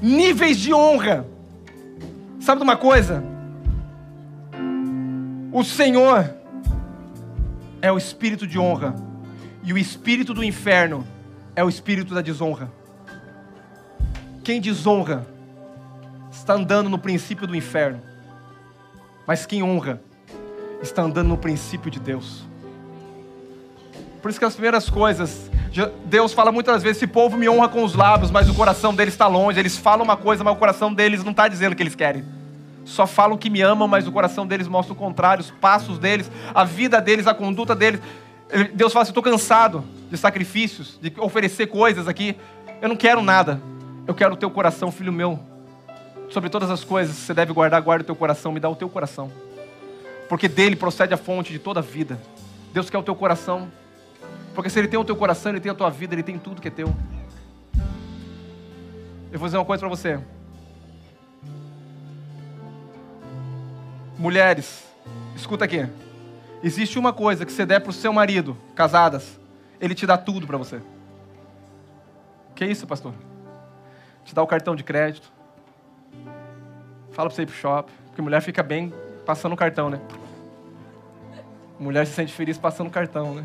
[0.00, 1.26] Níveis de honra.
[2.40, 3.22] Sabe de uma coisa?
[5.52, 6.34] O Senhor
[7.82, 8.96] é o espírito de honra,
[9.62, 11.06] e o espírito do inferno
[11.54, 12.70] é o espírito da desonra.
[14.44, 15.26] Quem desonra
[16.30, 18.02] está andando no princípio do inferno,
[19.26, 20.00] mas quem honra
[20.82, 22.44] está andando no princípio de Deus.
[24.20, 25.50] Por isso que as primeiras coisas,
[26.06, 29.14] Deus fala muitas vezes: esse povo me honra com os lábios, mas o coração deles
[29.14, 29.58] está longe.
[29.58, 32.24] Eles falam uma coisa, mas o coração deles não está dizendo o que eles querem.
[32.84, 36.30] Só falam que me amam, mas o coração deles mostra o contrário, os passos deles,
[36.52, 38.00] a vida deles, a conduta deles.
[38.74, 42.36] Deus fala assim: estou cansado de sacrifícios, de oferecer coisas aqui.
[42.80, 43.60] Eu não quero nada.
[44.06, 45.38] Eu quero o teu coração, filho meu.
[46.28, 48.74] Sobre todas as coisas que você deve guardar, guarda o teu coração, me dá o
[48.74, 49.30] teu coração.
[50.28, 52.18] Porque dele procede a fonte de toda a vida.
[52.72, 53.70] Deus quer o teu coração.
[54.54, 56.60] Porque se ele tem o teu coração, ele tem a tua vida, ele tem tudo
[56.60, 56.92] que é teu.
[59.30, 60.18] Eu vou dizer uma coisa para você.
[64.18, 64.84] Mulheres,
[65.36, 65.86] escuta aqui.
[66.62, 69.40] Existe uma coisa que você der para o seu marido, casadas,
[69.80, 70.80] ele te dá tudo para você.
[72.54, 73.14] Que isso, pastor?
[74.24, 75.32] Te dá o cartão de crédito.
[77.10, 77.92] Fala para você ir pro shopping.
[78.06, 78.92] Porque mulher fica bem
[79.24, 80.00] passando o cartão, né?
[81.78, 83.44] Mulher se sente feliz passando o cartão, né?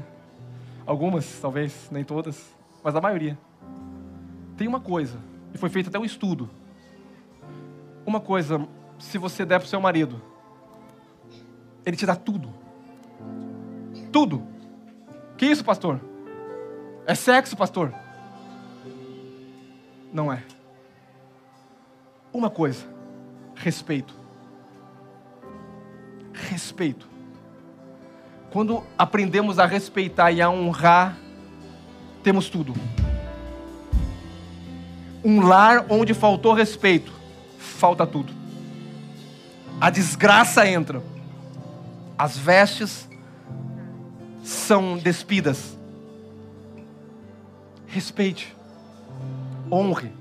[0.86, 2.54] Algumas, talvez, nem todas,
[2.84, 3.38] mas a maioria.
[4.56, 5.18] Tem uma coisa,
[5.54, 6.50] e foi feito até um estudo.
[8.06, 8.68] Uma coisa,
[9.00, 10.22] se você der pro seu marido,
[11.86, 12.54] ele te dá tudo.
[14.12, 14.44] Tudo.
[15.38, 16.00] Que isso, pastor?
[17.06, 17.94] É sexo, pastor?
[20.12, 20.44] Não é.
[22.38, 22.86] Uma coisa:
[23.56, 24.14] respeito.
[26.32, 27.08] Respeito.
[28.52, 31.18] Quando aprendemos a respeitar e a honrar,
[32.22, 32.76] temos tudo.
[35.26, 37.12] Um lar onde faltou respeito,
[37.58, 38.32] falta tudo.
[39.82, 41.02] A desgraça entra.
[42.16, 43.10] As vestes
[44.44, 45.76] são despidas.
[47.88, 48.56] Respeite.
[49.72, 50.12] Honre.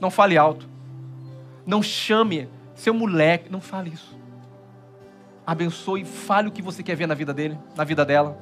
[0.00, 0.73] Não fale alto.
[1.66, 3.50] Não chame seu moleque.
[3.50, 4.16] Não fale isso.
[5.46, 8.38] Abençoe, fale o que você quer ver na vida dele, na vida dela.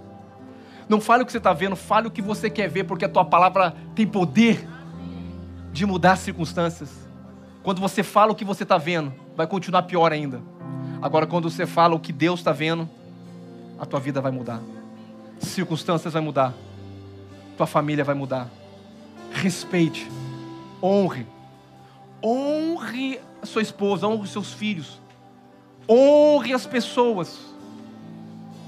[0.89, 3.09] Não fale o que você está vendo, fale o que você quer ver, porque a
[3.09, 4.67] tua palavra tem poder
[5.73, 6.91] de mudar as circunstâncias.
[7.63, 10.41] Quando você fala o que você está vendo, vai continuar pior ainda.
[11.01, 12.89] Agora, quando você fala o que Deus está vendo,
[13.79, 14.61] a tua vida vai mudar.
[15.39, 16.55] Circunstâncias vai mudar.
[17.57, 18.49] Tua família vai mudar.
[19.33, 20.09] Respeite,
[20.83, 21.27] honre,
[22.23, 25.01] honre a sua esposa, honre seus filhos,
[25.89, 27.39] honre as pessoas,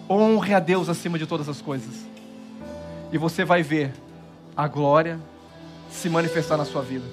[0.09, 2.07] honre a Deus acima de todas as coisas,
[3.13, 3.93] e você vai ver
[4.57, 5.21] a glória
[5.91, 7.07] se manifestar na sua vida,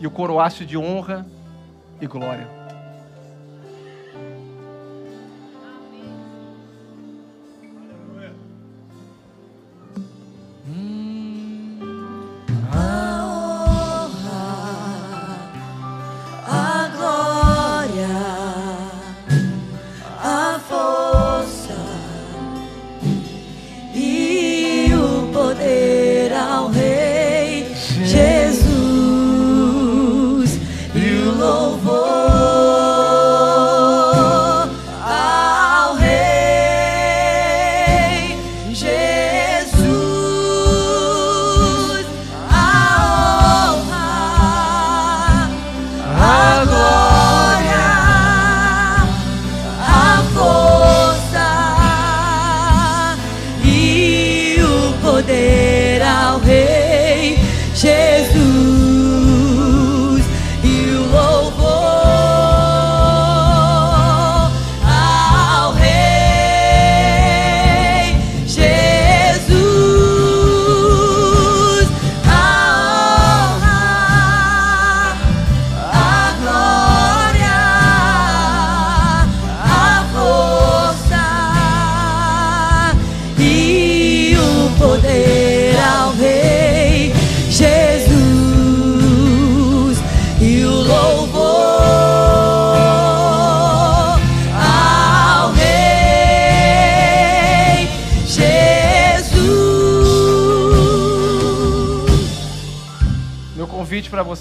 [0.00, 1.26] e o coroaste de honra
[2.00, 2.63] e glória.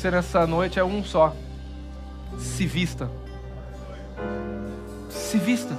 [0.03, 1.33] Você nessa noite é um só:
[2.37, 3.09] se vista.
[5.09, 5.73] Se vista.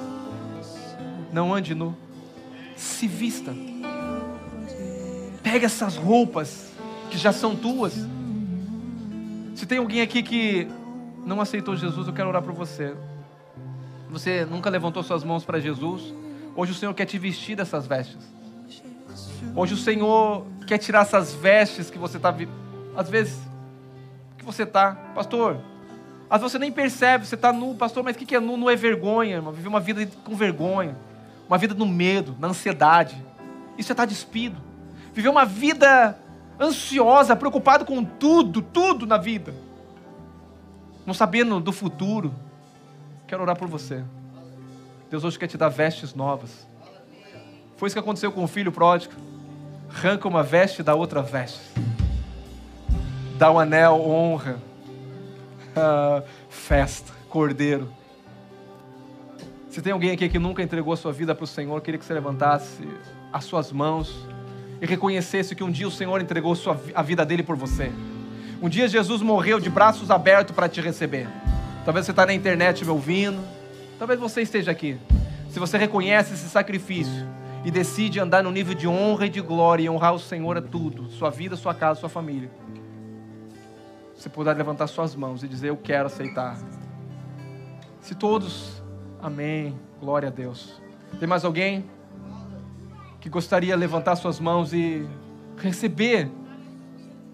[1.30, 1.94] Não ande nu.
[2.74, 3.54] Se vista.
[5.42, 6.72] Pega essas roupas
[7.10, 7.92] que já são tuas.
[9.54, 10.68] Se tem alguém aqui que
[11.26, 12.94] não aceitou Jesus, eu quero orar por você.
[14.08, 16.14] Você nunca levantou suas mãos para Jesus.
[16.56, 18.24] Hoje o Senhor quer te vestir dessas vestes.
[19.54, 22.34] Hoje o Senhor quer tirar essas vestes que você está.
[22.96, 23.53] Às vezes,
[24.44, 25.58] que você está, pastor.
[26.28, 28.56] Às vezes você nem percebe, você está nu, pastor, mas o que é nu?
[28.56, 29.52] Nu é vergonha, irmão.
[29.52, 30.96] Viver uma vida com vergonha.
[31.48, 33.16] Uma vida no medo, na ansiedade.
[33.76, 34.60] Isso é estar despido.
[35.12, 36.18] Viver uma vida
[36.60, 39.54] ansiosa, preocupado com tudo, tudo na vida.
[41.04, 42.34] Não sabendo do futuro,
[43.26, 44.04] Quero orar por você.
[45.10, 46.66] Deus hoje quer te dar vestes novas.
[47.76, 49.14] Foi isso que aconteceu com o filho pródigo.
[49.88, 51.60] Arranca uma veste da outra veste.
[53.36, 54.56] Dá um anel, honra.
[55.76, 57.88] Ah, festa, cordeiro.
[59.68, 62.04] Se tem alguém aqui que nunca entregou a sua vida para o Senhor, queria que
[62.04, 62.88] você levantasse
[63.32, 64.24] as suas mãos
[64.80, 67.90] e reconhecesse que um dia o Senhor entregou sua, a vida dele por você.
[68.62, 71.26] Um dia Jesus morreu de braços abertos para te receber.
[71.84, 73.42] Talvez você está na internet me ouvindo.
[73.98, 74.96] Talvez você esteja aqui.
[75.50, 77.26] Se você reconhece esse sacrifício
[77.64, 80.62] e decide andar no nível de honra e de glória e honrar o Senhor a
[80.62, 82.48] tudo, sua vida, sua casa, sua família.
[84.16, 86.56] Você puder levantar suas mãos e dizer: Eu quero aceitar.
[88.00, 88.82] Se todos,
[89.20, 90.80] amém, glória a Deus.
[91.18, 91.84] Tem mais alguém
[93.20, 95.08] que gostaria de levantar suas mãos e
[95.56, 96.30] receber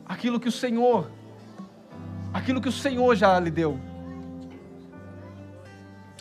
[0.07, 1.11] aquilo que o Senhor,
[2.33, 3.79] aquilo que o Senhor já lhe deu?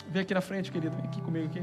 [0.08, 0.96] Vem aqui na frente, querido.
[0.96, 1.62] Vem aqui comigo aqui.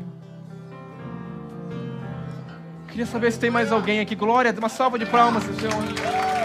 [2.88, 4.16] Queria saber se tem mais alguém aqui.
[4.16, 6.37] Glória, uma salva de palmas, Senhor.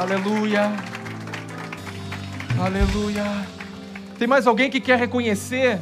[0.00, 0.62] Aleluia.
[2.58, 3.24] Aleluia.
[4.18, 5.78] Tem mais alguém que quer reconhecer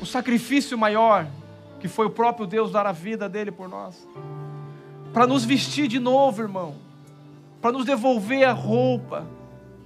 [0.00, 1.26] o sacrifício maior
[1.80, 4.08] que foi o próprio Deus dar a vida dele por nós?
[5.12, 6.76] Para nos vestir de novo, irmão.
[7.60, 9.26] Para nos devolver a roupa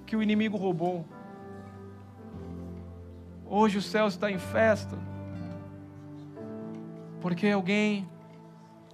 [0.07, 1.05] que o inimigo roubou.
[3.45, 4.97] Hoje o céu está em festa,
[7.21, 8.09] porque alguém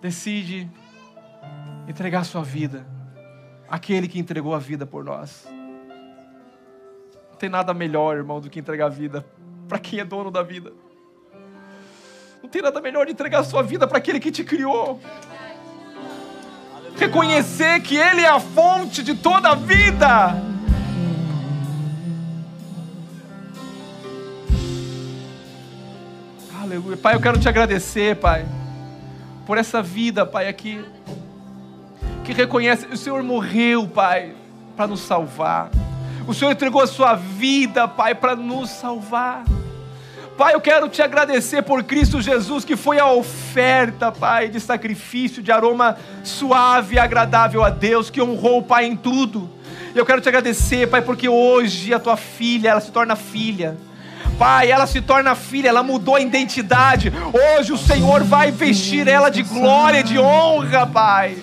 [0.01, 0.67] decide
[1.87, 2.94] entregar sua vida,
[3.75, 5.49] aquele que entregou a vida por nós.
[7.31, 9.27] Não tem nada melhor, irmão, do que entregar a vida
[9.69, 10.73] para quem é dono da vida.
[12.41, 15.01] Não tem nada melhor de entregar a sua vida para aquele que te criou.
[16.97, 20.41] Reconhecer que Ele é a fonte de toda a vida.
[26.63, 26.97] Aleluia.
[26.97, 28.47] Pai, eu quero te agradecer, Pai,
[29.45, 30.85] por essa vida, Pai, aqui,
[32.25, 34.33] que reconhece, o Senhor morreu, Pai,
[34.77, 35.71] para nos salvar.
[36.27, 39.45] O Senhor entregou a sua vida, Pai, para nos salvar.
[40.37, 45.43] Pai, eu quero te agradecer por Cristo Jesus, que foi a oferta, Pai, de sacrifício,
[45.43, 49.49] de aroma suave e agradável a Deus, que honrou o Pai em tudo.
[49.95, 53.77] Eu quero te agradecer, Pai, porque hoje a tua filha, ela se torna filha
[54.39, 57.13] Pai, ela se torna filha, ela mudou a identidade.
[57.59, 61.37] Hoje o Senhor vai vestir ela de glória, de honra, Pai.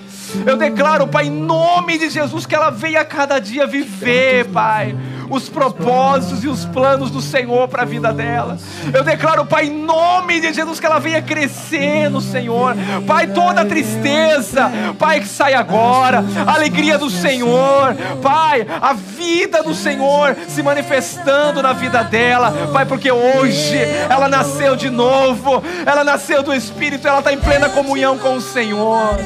[0.45, 4.95] Eu declaro, Pai, em nome de Jesus, que ela venha a cada dia viver, Pai
[5.31, 8.57] os propósitos e os planos do Senhor para a vida dela.
[8.93, 12.75] Eu declaro, Pai, em nome de Jesus, que ela venha crescer no Senhor.
[13.07, 19.73] Pai, toda tristeza, Pai, que sai agora, a alegria do Senhor, Pai, a vida do
[19.73, 23.77] Senhor se manifestando na vida dela, Pai, porque hoje
[24.09, 28.41] ela nasceu de novo, ela nasceu do Espírito, ela está em plena comunhão com o
[28.41, 29.17] Senhor.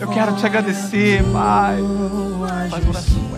[0.00, 1.78] Eu quero te agradecer, Pai.
[2.70, 3.28] Faz oração.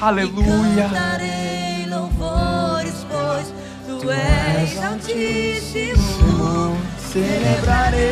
[0.00, 0.84] Aleluia.
[0.84, 3.52] Cantarei louvores, pois
[3.86, 6.76] tu és altíssimo.
[6.98, 8.08] Celebrarei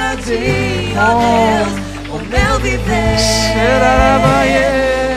[0.00, 1.72] a ti, ó Deus,
[2.10, 3.18] o meu viver.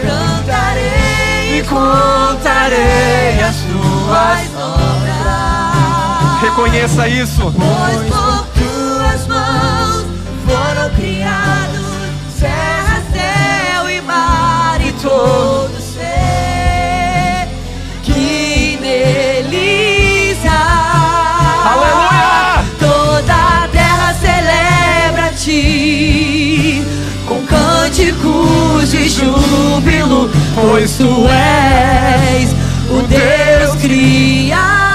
[0.05, 6.41] Cantarei e contarei as tuas obras.
[6.41, 7.53] Reconheça isso.
[7.53, 8.46] Pois por
[10.87, 11.85] foram criados
[12.39, 17.47] terra, céu e mar todo ser
[18.03, 21.71] que neles há.
[21.71, 22.65] Aleluia!
[22.79, 26.83] Toda a terra celebra a ti
[27.27, 32.51] com cânticos de júbilo, pois tu és
[32.89, 34.86] o Deus Criador.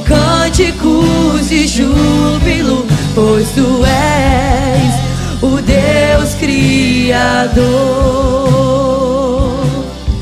[0.00, 7.68] cânticos de júbilo, pois tu és o Deus Criador.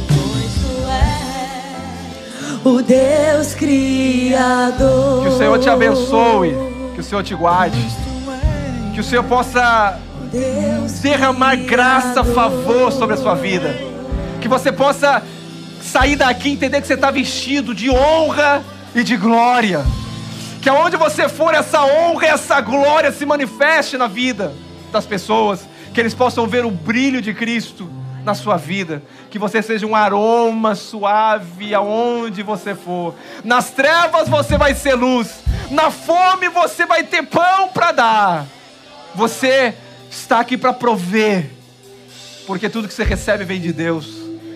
[0.09, 5.23] Pois tu és o Deus Criador.
[5.23, 6.55] Que o Senhor te abençoe,
[6.95, 7.79] que o Senhor te guarde,
[8.95, 9.99] que o Senhor possa
[11.03, 13.75] derramar graça, favor sobre a sua vida.
[14.41, 15.23] Que você possa
[15.83, 18.63] sair daqui entender que você está vestido de honra
[18.97, 19.85] e de glória.
[20.63, 24.53] Que aonde você for, essa honra e essa glória se manifeste na vida
[24.91, 25.61] das pessoas.
[25.93, 27.89] Que eles possam ver o brilho de Cristo
[28.25, 29.03] na sua vida.
[29.31, 33.15] Que você seja um aroma suave aonde você for.
[33.45, 35.41] Nas trevas você vai ser luz.
[35.71, 38.47] Na fome você vai ter pão para dar.
[39.15, 39.75] Você
[40.11, 41.51] está aqui para prover,
[42.47, 44.09] porque tudo que você recebe vem de Deus.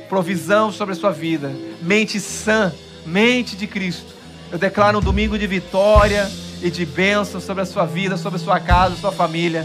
[0.09, 2.73] Provisão sobre a sua vida, mente sã,
[3.07, 4.20] mente de Cristo.
[4.51, 6.29] Eu declaro um domingo de vitória
[6.61, 9.65] e de bênção sobre a sua vida, sobre a sua casa, sua família.